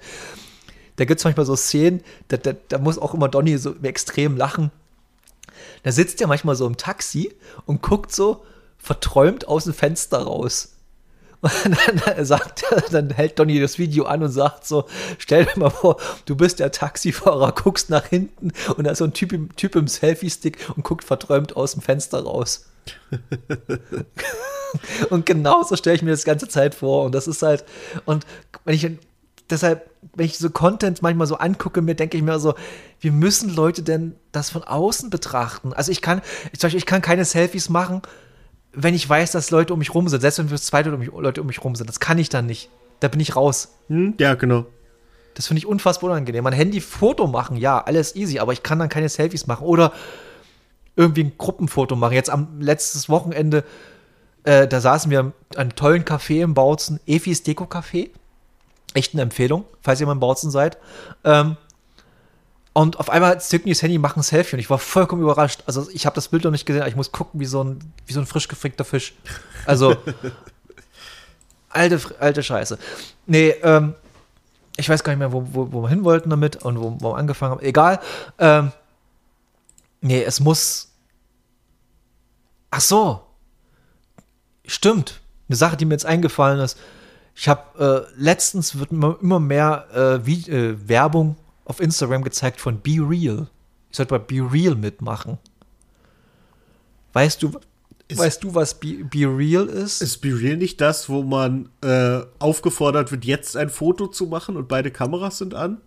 [0.95, 4.35] da gibt es manchmal so Szenen, da, da, da muss auch immer Donny so extrem
[4.37, 4.71] lachen.
[5.87, 7.33] Da sitzt er manchmal so im Taxi
[7.65, 8.43] und guckt so
[8.77, 10.73] verträumt aus dem Fenster raus.
[11.41, 14.85] Und dann sagt dann hält Donny das Video an und sagt so:
[15.17, 19.05] Stell dir mal vor, du bist der Taxifahrer, guckst nach hinten und da ist so
[19.05, 22.65] ein Typ im, typ im Selfie-Stick und guckt verträumt aus dem Fenster raus.
[25.09, 27.05] und genauso stelle ich mir das ganze Zeit vor.
[27.05, 27.63] Und das ist halt,
[28.03, 28.25] und
[28.65, 28.89] wenn ich
[29.49, 32.55] deshalb, wenn ich so Content manchmal so angucke, mir denke ich mir so,
[32.99, 35.73] wie müssen Leute denn das von außen betrachten?
[35.73, 38.01] Also ich kann, ich, zum Beispiel, ich kann keine Selfies machen,
[38.73, 41.09] wenn ich weiß, dass Leute um mich rum sind, selbst wenn wir zwei um mich,
[41.11, 41.89] Leute um mich rum sind.
[41.89, 42.69] Das kann ich dann nicht.
[42.99, 43.75] Da bin ich raus.
[43.87, 44.15] Hm?
[44.19, 44.65] Ja, genau.
[45.33, 46.43] Das finde ich unfassbar unangenehm.
[46.43, 49.93] Mein Handy-Foto machen, ja, alles easy, aber ich kann dann keine Selfies machen oder
[50.95, 52.13] irgendwie ein Gruppenfoto machen.
[52.13, 53.63] Jetzt am letztes Wochenende,
[54.43, 58.09] äh, da saßen wir an einem tollen Café im Bautzen, Efis Deko Café.
[58.97, 60.79] Echt eine Empfehlung, falls ihr mal im Bautzen seid.
[61.23, 61.55] Ähm,
[62.73, 65.61] und auf einmal zücken die das Handy, machen ein Selfie und ich war vollkommen überrascht.
[65.67, 67.93] Also ich habe das Bild noch nicht gesehen, aber ich muss gucken, wie so ein,
[68.07, 69.13] wie so ein frisch gefrickter Fisch.
[69.67, 69.97] Also,
[71.69, 72.79] alte, alte Scheiße.
[73.27, 73.93] Nee, ähm,
[74.77, 77.11] ich weiß gar nicht mehr, wo, wo, wo wir hin wollten damit und wo, wo
[77.11, 77.61] wir angefangen haben.
[77.61, 77.99] Egal.
[78.39, 78.71] Ähm,
[80.01, 80.89] nee, es muss.
[82.71, 83.21] Ach so.
[84.65, 85.21] Stimmt.
[85.49, 86.79] Eine Sache, die mir jetzt eingefallen ist.
[87.39, 91.35] Ich habe äh, letztens wird immer, mehr äh, wie, äh, Werbung
[91.65, 93.47] auf Instagram gezeigt von Be Real.
[93.91, 95.37] Ich sollte bei Be Real mitmachen.
[97.13, 97.51] Weißt du,
[98.07, 100.01] Ist- weißt du, was Be, Be Real ist?
[100.01, 104.57] Ist Be Real nicht das, wo man äh, aufgefordert wird, jetzt ein Foto zu machen
[104.57, 105.79] und beide Kameras sind an?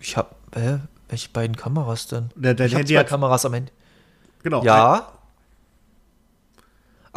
[0.00, 0.78] Ich hab, hä?
[1.08, 2.30] Welche beiden Kameras denn?
[2.36, 3.72] Der, dein ich habe Handy zwei hat, Kameras am Ende.
[4.42, 4.62] genau.
[4.62, 5.12] Ja.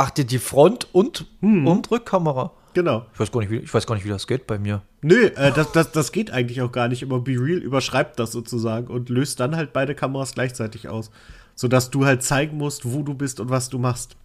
[0.03, 1.67] Ach, die, die Front- und, Hm.
[1.67, 2.51] und Rückkamera.
[2.73, 3.05] Genau.
[3.13, 4.81] Ich weiß, gar nicht, wie, ich weiß gar nicht, wie das geht bei mir.
[5.03, 8.31] Nö, äh, das, das, das geht eigentlich auch gar nicht, aber Be Real überschreibt das
[8.31, 11.11] sozusagen und löst dann halt beide Kameras gleichzeitig aus.
[11.53, 14.15] Sodass du halt zeigen musst, wo du bist und was du machst.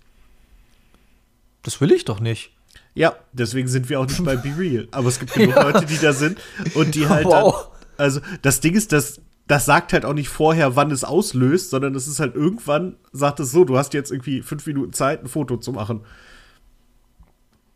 [1.62, 2.52] Das will ich doch nicht.
[2.94, 4.88] Ja, deswegen sind wir auch nicht bei Be Real.
[4.92, 6.38] Aber es gibt genug Leute, die da sind
[6.74, 7.68] und die halt Wow.
[7.68, 7.76] dann.
[7.98, 11.94] Also, das Ding ist, dass das sagt halt auch nicht vorher, wann es auslöst, sondern
[11.94, 15.28] es ist halt irgendwann, sagt es so, du hast jetzt irgendwie fünf Minuten Zeit, ein
[15.28, 16.00] Foto zu machen.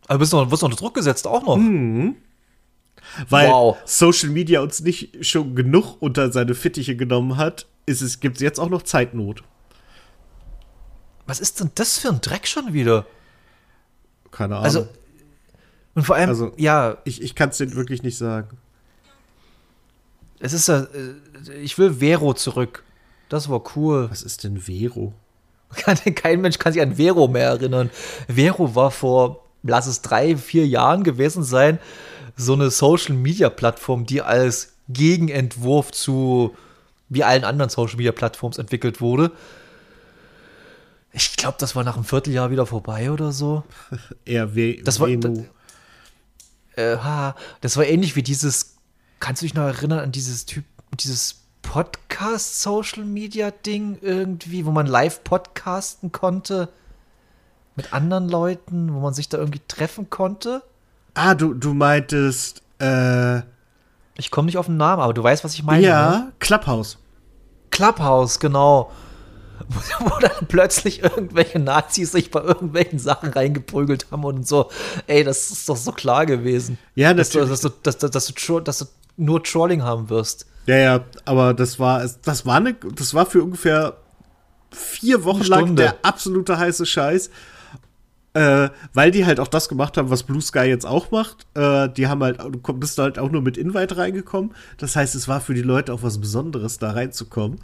[0.07, 1.57] Aber du bist noch, wirst noch unter Druck gesetzt, auch noch.
[3.29, 3.77] Weil Wow.
[3.85, 8.43] Social Media uns nicht schon genug unter seine Fittiche genommen hat, ist es, gibt es
[8.43, 9.43] jetzt auch noch Zeitnot.
[11.27, 13.07] Was ist denn das für ein Dreck schon wieder?
[14.33, 14.65] Keine Ahnung.
[14.65, 14.89] Also,
[15.95, 18.59] und vor allem, Also- ja, ich ich kann es dir wirklich nicht sagen.
[20.41, 22.83] Es ist ja, äh, ich will Vero zurück.
[23.29, 24.09] Das war cool.
[24.11, 25.13] Was ist denn Vero?
[26.15, 27.91] Kein Mensch kann sich an Vero mehr erinnern.
[28.29, 31.79] Vero war vor, lass es drei, vier Jahren gewesen sein,
[32.37, 36.57] so eine Social-Media-Plattform, die als Gegenentwurf zu
[37.09, 39.31] wie allen anderen Social-Media-Plattforms entwickelt wurde.
[41.13, 43.65] Ich glaube, das war nach einem Vierteljahr wieder vorbei oder so.
[44.25, 45.45] Eher We Das war- Venu.
[46.77, 46.97] Äh,
[47.61, 48.70] das war ähnlich wie dieses,
[49.21, 50.65] kannst du dich noch erinnern an dieses Typ,
[50.99, 56.69] dieses Podcast-Social-Media-Ding irgendwie, wo man live podcasten konnte
[57.77, 60.63] mit anderen Leuten, wo man sich da irgendwie treffen konnte?
[61.15, 63.39] Ah, du, du meintest, äh,
[64.17, 65.87] Ich komme nicht auf den Namen, aber du weißt, was ich meine.
[65.87, 66.33] ja, Ne?
[66.41, 66.99] Clubhouse.
[67.71, 68.91] Clubhouse, genau.
[70.01, 74.71] Wo, dann plötzlich irgendwelche Nazis sich bei irgendwelchen Sachen reingeprügelt haben und so.
[75.07, 76.79] Ey, das ist doch so klar gewesen.
[76.95, 78.85] Ja, dass du, dass, du, dass, du, dass, du, dass du
[79.17, 80.47] nur Trolling haben wirst.
[80.67, 83.97] Ja, ja, aber das war, das war eine, das war für ungefähr
[84.71, 87.31] vier Wochen lang der absolute heiße Scheiß.
[88.33, 91.49] Äh, weil die halt auch das gemacht haben, was Blue Sky jetzt auch macht.
[91.55, 94.55] Äh, die haben halt, du bist halt auch nur mit Invite reingekommen.
[94.79, 97.59] Das heißt, es war für die Leute auch was Besonderes, da reinzukommen.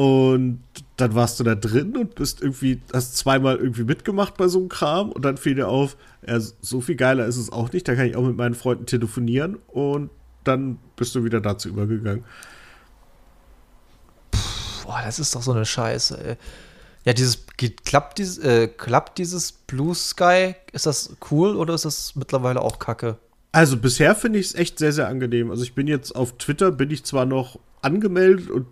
[0.00, 0.62] Und
[0.96, 4.70] dann warst du da drin und bist irgendwie, hast zweimal irgendwie mitgemacht bei so einem
[4.70, 7.86] Kram und dann fiel dir auf, ja, so viel geiler ist es auch nicht.
[7.86, 10.08] Da kann ich auch mit meinen Freunden telefonieren und
[10.42, 12.24] dann bist du wieder dazu übergegangen.
[14.84, 16.36] Boah, das ist doch so eine Scheiße, ey.
[17.04, 17.44] Ja, dieses,
[17.84, 22.78] klappt dieses, äh, klappt dieses Blue Sky, ist das cool oder ist das mittlerweile auch
[22.78, 23.18] kacke?
[23.52, 25.50] Also bisher finde ich es echt sehr, sehr angenehm.
[25.50, 28.64] Also ich bin jetzt auf Twitter, bin ich zwar noch angemeldet und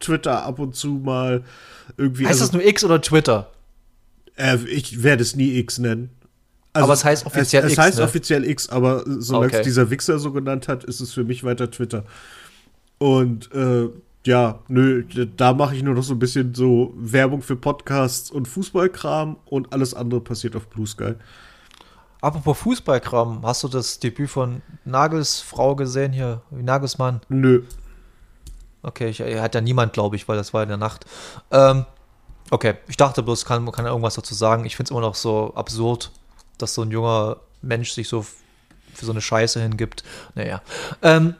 [0.00, 1.44] Twitter ab und zu mal
[1.96, 2.24] irgendwie.
[2.26, 3.50] Heißt also, das nur X oder Twitter?
[4.36, 6.10] äh, ich werde es nie X nennen.
[6.72, 8.04] Also, Aber es heißt offiziell es, es X, heißt ne?
[8.04, 9.56] offiziell X, aber solange Okay.
[9.58, 12.04] es dieser Wichser so genannt hat, ist es für mich weiter Twitter.
[12.98, 13.88] Und äh,
[14.26, 15.04] ja, nö,
[15.36, 19.72] da mache ich nur noch so ein bisschen so Werbung für Podcasts und Fußballkram und
[19.72, 21.14] alles andere passiert auf Blue Sky.
[22.20, 26.40] Apropos Fußballkram, hast du das Debüt von Nagels Frau gesehen hier?
[26.50, 27.20] Nagelsmann?
[27.28, 27.62] Nö.
[28.84, 31.06] Okay, ich, hat ja niemand, glaube ich, weil das war in der Nacht.
[31.50, 31.86] Ähm,
[32.50, 34.64] okay, ich dachte bloß, kann, kann irgendwas dazu sagen.
[34.64, 36.10] Ich finde es immer noch so absurd,
[36.58, 40.04] dass so ein junger Mensch sich so für so eine Scheiße hingibt.
[40.34, 40.62] Naja.
[41.02, 41.34] Ähm,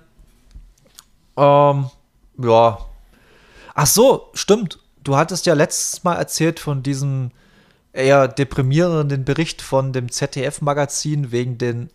[1.37, 1.91] ähm,
[2.39, 2.79] ja.
[3.75, 4.79] Ach so, stimmt.
[5.03, 7.31] Du hattest ja letztes Mal erzählt von diesem
[7.93, 11.91] eher deprimierenden Bericht von dem ZDF-Magazin wegen den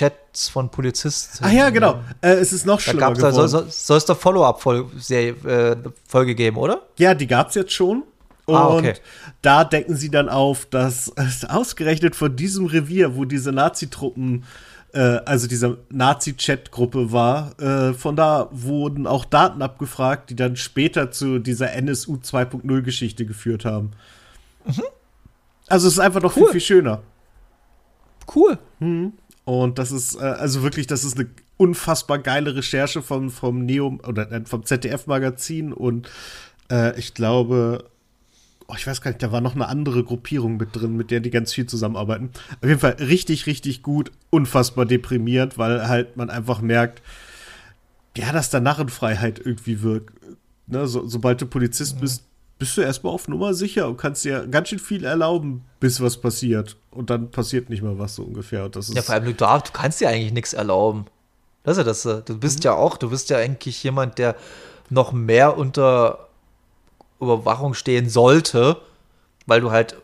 [0.00, 1.44] Nazi-Chats von Polizisten.
[1.44, 2.00] Ach ja, genau.
[2.20, 3.48] Äh, es ist noch Da schlimmer gab's da, geworden.
[3.48, 5.76] soll, soll, es da Follow-up-Folge äh,
[6.06, 6.82] Folge geben, oder?
[6.98, 8.02] Ja, die gab's jetzt schon.
[8.44, 8.94] Und Ah, okay.
[9.42, 14.44] da decken sie dann auf, dass es ausgerechnet von diesem Revier, wo diese Nazi-Truppen,
[14.92, 21.10] äh, also diese Nazi-Chat-Gruppe war, äh, von da wurden auch Daten abgefragt, die dann später
[21.10, 23.92] zu dieser NSU 2.0-Geschichte geführt haben.
[25.68, 26.42] Also es ist einfach noch Mhm.
[26.42, 26.50] Cool.
[26.52, 27.00] viel, viel schöner.
[28.32, 28.58] Cool.
[29.46, 33.98] Und das ist, äh, also wirklich, das ist eine unfassbar geile Recherche vom, vom Neo
[34.06, 36.10] oder nein, vom ZDF-Magazin und
[36.68, 37.84] äh, ich glaube,
[38.66, 41.20] oh, ich weiß gar nicht, da war noch eine andere Gruppierung mit drin, mit der
[41.20, 42.30] die ganz viel zusammenarbeiten.
[42.60, 47.00] Auf jeden Fall richtig, richtig gut, unfassbar deprimierend, weil halt man einfach merkt,
[48.16, 50.12] ja, dass da Narrenfreiheit irgendwie wirkt.
[50.66, 52.24] Ne, so, sobald du Polizist bist,
[52.58, 56.16] bist du erstmal auf Nummer sicher und kannst dir ganz schön viel erlauben, bis was
[56.16, 56.76] passiert.
[56.90, 58.64] Und dann passiert nicht mal was so ungefähr.
[58.64, 61.06] Und das ist Ja, vor allem, du, darfst, du kannst dir eigentlich nichts erlauben.
[61.64, 62.24] Das ist ja das.
[62.24, 64.36] Du bist ja auch, du bist ja eigentlich jemand, der
[64.88, 66.28] noch mehr unter
[67.20, 68.76] Überwachung stehen sollte,
[69.46, 69.96] weil du halt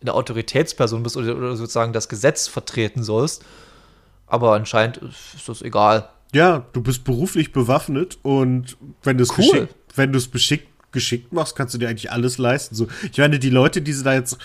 [0.00, 3.44] eine Autoritätsperson bist oder, oder sozusagen das Gesetz vertreten sollst.
[4.26, 6.08] Aber anscheinend ist das egal.
[6.34, 9.44] Ja, du bist beruflich bewaffnet und wenn du es Cool.
[9.50, 12.74] geschickt, wenn du es beschickt, geschickt machst, kannst du dir eigentlich alles leisten.
[12.74, 14.38] So, ich meine, die Leute, die sie da jetzt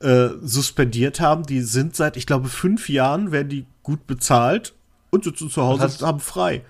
[0.00, 4.74] äh, suspendiert haben, die sind seit, ich glaube, fünf Jahren, werden die gut bezahlt
[5.10, 6.64] und sitzen zu Hause und haben frei.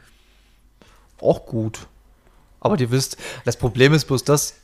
[1.20, 1.86] Auch gut.
[2.60, 4.54] Aber ihr wisst, das Problem ist bloß das,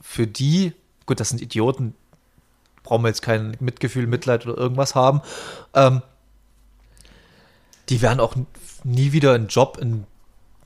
[0.00, 0.72] für die,
[1.06, 1.94] gut, das sind Idioten,
[2.82, 5.20] brauchen wir jetzt kein Mitgefühl, Mitleid oder irgendwas haben,
[5.74, 6.02] ähm,
[7.88, 8.34] die werden auch
[8.84, 10.04] nie wieder einen Job in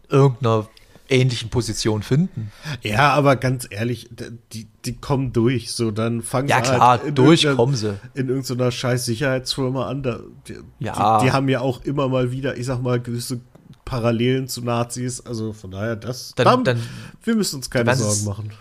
[0.09, 0.68] irgendeiner
[1.11, 2.53] ähnlichen Position finden.
[2.83, 4.09] Ja, aber ganz ehrlich,
[4.53, 5.73] die, die kommen durch.
[5.73, 7.99] So, dann fangen Ja, sie klar, halt durch kommen sie.
[8.15, 10.03] In irgendeiner scheiß Sicherheitsfirma an.
[10.03, 11.19] Da, die, Ja.
[11.19, 13.41] die, die haben ja auch immer mal wieder, ich sag mal, gewisse
[13.85, 15.21] Parallelen zu Nazis.
[15.21, 16.33] Also von daher, das.
[16.37, 16.81] Dann- haben- dann-
[17.25, 18.53] wir müssen uns keine Sorgen machen.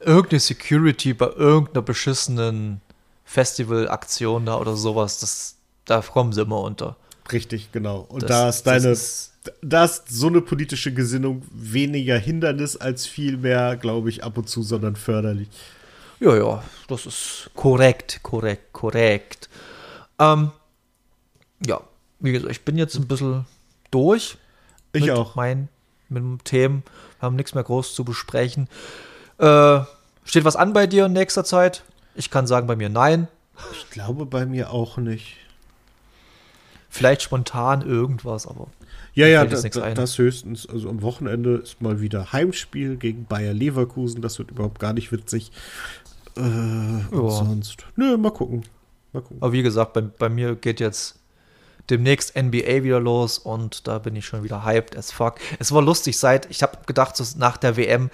[0.00, 2.80] Irgendeine Security bei irgendeiner beschissenen
[3.24, 6.96] Festivalaktion da oder sowas, das, da kommen sie immer unter.
[7.32, 8.06] Richtig, genau.
[8.08, 9.32] Und Das- da ist deine, ist-
[9.62, 14.62] da ist so eine politische Gesinnung weniger Hindernis als vielmehr, glaube ich, ab und zu,
[14.62, 15.48] sondern förderlich.
[16.20, 19.48] Ja, ja, das ist korrekt, korrekt, korrekt.
[20.18, 20.50] Ähm,
[21.64, 21.80] ja,
[22.20, 23.46] wie gesagt, ich bin jetzt ein bisschen
[23.90, 24.36] durch.
[24.92, 25.34] Ich mit auch.
[25.34, 25.68] Mein,
[26.08, 26.82] mit dem Themen.
[27.18, 28.68] Wir haben nichts mehr groß zu besprechen.
[29.38, 29.80] Äh,
[30.24, 31.84] steht was an bei dir in nächster Zeit?
[32.14, 33.28] Ich kann sagen, bei mir nein.
[33.72, 35.36] Ich glaube bei mir auch nicht.
[36.90, 38.68] Vielleicht spontan irgendwas, aber
[39.18, 40.68] Ja, ja, da, das höchstens.
[40.68, 44.22] Also am Wochenende ist mal wieder Heimspiel gegen Bayer Leverkusen.
[44.22, 45.50] Das wird überhaupt gar nicht witzig.
[46.36, 47.30] Äh, Ja.
[47.30, 47.84] sonst.
[47.96, 48.62] Nö, mal gucken.
[49.12, 49.38] Mal gucken.
[49.40, 51.18] Aber wie gesagt, bei, bei mir geht jetzt
[51.90, 55.40] demnächst NBA wieder los und da bin ich schon wieder hyped as fuck.
[55.58, 58.10] Es war lustig, seit ich habe gedacht, so nach der WM,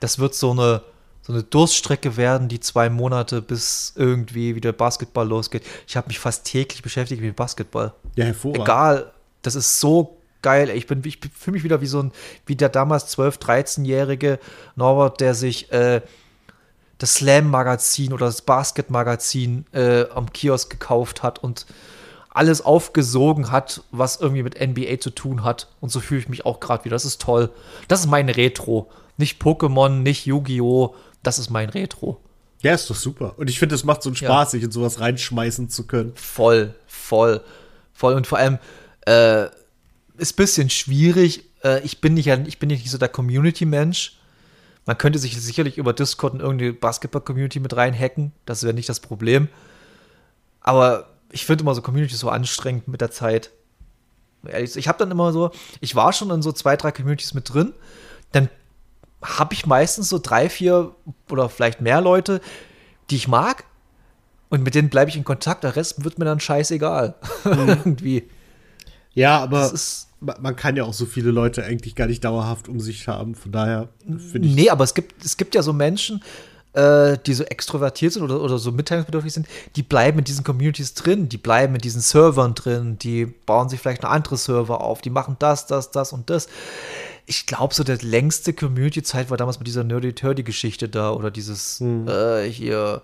[0.00, 0.82] das wird so eine
[1.22, 5.62] so eine Durststrecke werden, die zwei Monate, bis irgendwie wieder Basketball losgeht.
[5.86, 7.94] Ich habe mich fast täglich beschäftigt mit Basketball.
[8.16, 8.64] Ja, hervorragend.
[8.64, 10.70] Egal, das ist so geil.
[10.70, 12.12] Ich bin, ich fühle mich wieder wie so ein,
[12.46, 14.38] wie der damals 12-, 13-jährige
[14.76, 16.02] Norbert, der sich äh,
[16.98, 21.66] das Slam-Magazin oder das Basket-Magazin äh, am Kiosk gekauft hat und
[22.30, 25.68] alles aufgesogen hat, was irgendwie mit NBA zu tun hat.
[25.80, 26.94] Und so fühle ich mich auch gerade wieder.
[26.94, 27.50] Das ist toll.
[27.88, 28.90] Das ist mein Retro.
[29.18, 30.94] Nicht Pokémon, nicht Yu-Gi-Oh!
[31.22, 32.20] Das ist mein Retro.
[32.62, 33.34] Ja, ist doch super.
[33.36, 34.28] Und ich finde, es macht so einen Ja.
[34.28, 36.12] Spaß, sich in sowas reinschmeißen zu können.
[36.14, 37.42] Voll, voll,
[37.92, 38.14] voll.
[38.14, 38.58] Und vor allem
[39.06, 39.46] äh,
[40.16, 41.44] ist ein bisschen schwierig.
[41.62, 44.18] Äh, ich bin nicht, ich bin nicht so der Community-Mensch.
[44.84, 48.32] Man könnte sich sicherlich über Discord in irgendeine Basketball-Community mit reinhacken.
[48.46, 49.48] Das wäre nicht das Problem.
[50.60, 53.50] Aber ich finde immer so Community so anstrengend mit der Zeit.
[54.74, 57.72] Ich habe dann immer so, ich war schon in so zwei, drei Communities mit drin.
[58.32, 58.48] Dann
[59.22, 60.94] habe ich meistens so drei, vier
[61.30, 62.40] oder vielleicht mehr Leute,
[63.10, 63.64] die ich mag.
[64.48, 65.62] Und mit denen bleibe ich in Kontakt.
[65.64, 67.14] Der Rest wird mir dann scheißegal.
[67.44, 68.28] Irgendwie.
[69.14, 69.72] Ja, aber
[70.40, 73.34] man kann ja auch so viele Leute eigentlich gar nicht dauerhaft um sich haben.
[73.34, 74.54] Von daher finde ich.
[74.54, 76.22] Nee, aber es gibt, es gibt ja so Menschen,
[76.74, 79.46] äh, die so extrovertiert sind oder, oder so mitteilungsbedürftig sind,
[79.76, 83.80] die bleiben in diesen Communities drin, die bleiben in diesen Servern drin, die bauen sich
[83.80, 86.48] vielleicht noch andere Server auf, die machen das, das, das und das.
[87.26, 92.48] Ich glaube, so der längste Community-Zeit war damals mit dieser Nerdy-Turdy-Geschichte da oder dieses äh,
[92.50, 93.02] hier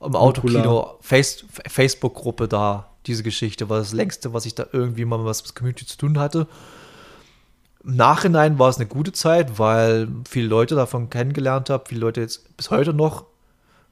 [0.00, 5.24] im Autokino Face, Facebook-Gruppe da, diese Geschichte war das längste, was ich da irgendwie mal
[5.24, 6.46] was mit Community zu tun hatte.
[7.84, 12.20] Im Nachhinein war es eine gute Zeit, weil viele Leute davon kennengelernt habe, viele Leute
[12.20, 13.24] jetzt bis heute noch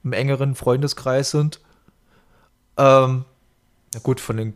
[0.03, 1.59] im engeren Freundeskreis sind.
[2.77, 3.25] Ähm,
[3.93, 4.53] na gut, von den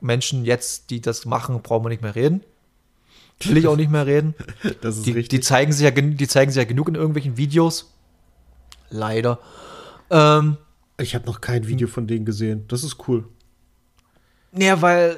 [0.00, 2.42] Menschen jetzt, die das machen, brauchen wir nicht mehr reden.
[3.42, 4.34] Will ich auch nicht mehr reden.
[4.80, 5.44] Das ist Die, die, richtig.
[5.44, 7.92] zeigen sich ja, die zeigen sich ja genug in irgendwelchen Videos.
[8.90, 9.38] Leider.
[10.10, 10.58] Ähm,
[10.98, 12.64] ich habe noch kein Video von denen gesehen.
[12.68, 13.24] Das ist cool.
[14.52, 15.16] Ja, weil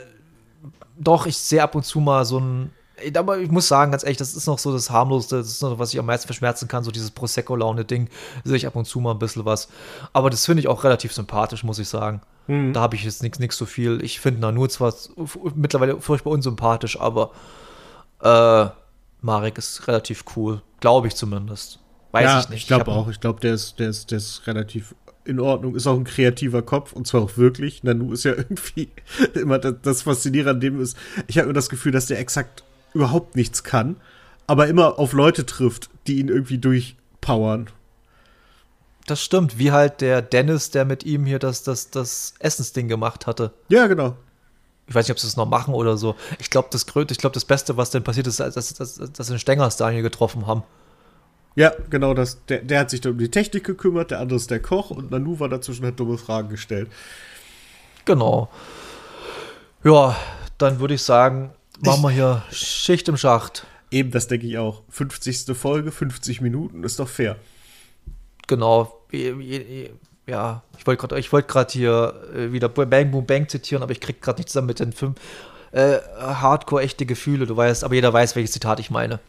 [0.99, 2.71] doch, ich sehe ab und zu mal so ein.
[3.15, 5.79] Aber ich muss sagen, ganz ehrlich, das ist noch so das harmloseste, das ist noch,
[5.79, 8.09] was ich am meisten verschmerzen kann, so dieses Prosecco-Laune-Ding,
[8.43, 9.69] sehe ich ab und zu mal ein bisschen was.
[10.15, 12.23] Aber das finde ich auch relativ sympathisch, muss ich sagen.
[12.49, 14.03] Da habe ich jetzt nichts so viel.
[14.05, 14.95] Ich finde Nanu zwar
[15.57, 17.33] mittlerweile furchtbar unsympathisch, aber
[18.23, 18.69] äh,
[19.21, 20.63] Marek ist relativ cool.
[20.79, 21.81] Glaube ich zumindest.
[22.13, 22.63] Weiß ja, ich nicht.
[22.63, 23.09] Ich glaube auch.
[23.09, 24.95] Ich glaube, der ist, der, ist, der ist relativ
[25.27, 25.75] in Ordnung.
[25.75, 27.83] Ist auch ein kreativer Kopf und zwar auch wirklich.
[27.83, 28.89] Nanu ist ja irgendwie
[29.35, 30.97] immer das, das Faszinierende an dem ist.
[31.27, 32.65] Ich habe immer das Gefühl, dass der exakt
[32.95, 33.97] überhaupt nichts kann,
[34.47, 37.69] aber immer auf Leute trifft, die ihn irgendwie durchpowern.
[39.07, 43.27] Das stimmt, wie halt der Dennis, der mit ihm hier das, das, das Essensding gemacht
[43.27, 43.53] hatte.
[43.69, 44.17] Ja, genau.
[44.89, 46.15] Ich weiß nicht, ob sie es noch machen oder so.
[46.39, 48.95] Ich glaube, das, Grö- ich glaub, das Beste, was denn passiert ist, dass, dass, dass,
[49.13, 50.63] dass sie den Stengers Daniel getroffen haben.
[51.57, 52.45] Ja, genau das.
[52.47, 55.11] Der, der hat sich dann um die Technik gekümmert, der andere ist der Koch und
[55.11, 56.89] Nanu war dazwischen hat dumme Fragen gestellt.
[58.05, 58.51] Genau.
[59.83, 60.17] Ja,
[60.59, 61.51] dann würde ich sagen,
[61.81, 63.67] machen wir hier Schicht im Schacht.
[63.91, 64.83] Eben, das denke ich auch.
[64.91, 65.57] 50.
[65.57, 67.37] Folge, 50 Minuten, ist doch fair.
[68.47, 69.01] Genau.
[70.27, 74.21] Ja, ich wollte gerade wollt hier äh, wieder Bang Boom Bang zitieren, aber ich krieg
[74.21, 75.19] gerade nicht zusammen mit den fünf
[75.73, 79.21] äh, Hardcore echte Gefühle, du weißt, aber jeder weiß, welches Zitat ich meine.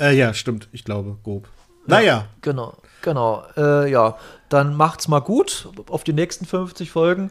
[0.00, 1.48] Äh, ja, stimmt, ich glaube, grob.
[1.86, 2.06] Naja.
[2.06, 3.44] Ja, genau, genau.
[3.56, 4.16] Äh, ja,
[4.48, 7.30] dann macht's mal gut auf die nächsten 50 Folgen.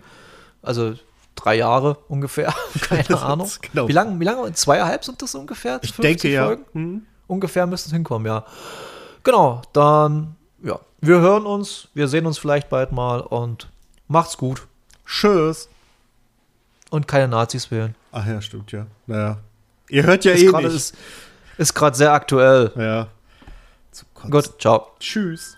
[0.61, 0.95] Also
[1.35, 3.49] drei Jahre ungefähr, keine Ahnung.
[3.61, 3.87] Genau.
[3.87, 4.51] Wie lange, wie lange?
[4.53, 5.79] Zweieinhalb sind das ungefähr?
[5.83, 6.57] Ich denke ja.
[6.73, 7.05] Hm.
[7.27, 8.45] Ungefähr müssten es hinkommen, ja.
[9.23, 13.67] Genau, dann, ja, wir hören uns, wir sehen uns vielleicht bald mal und
[14.07, 14.67] macht's gut.
[15.05, 15.69] Tschüss.
[16.91, 17.95] Und keine Nazis wählen.
[18.11, 18.85] Ach ja, stimmt, ja.
[19.07, 19.39] Naja.
[19.89, 20.75] Ihr hört ja ist eh nicht.
[20.75, 20.95] Ist,
[21.57, 22.71] ist gerade sehr aktuell.
[22.75, 23.07] Ja.
[24.29, 24.91] Gut, ciao.
[24.99, 25.57] Tschüss.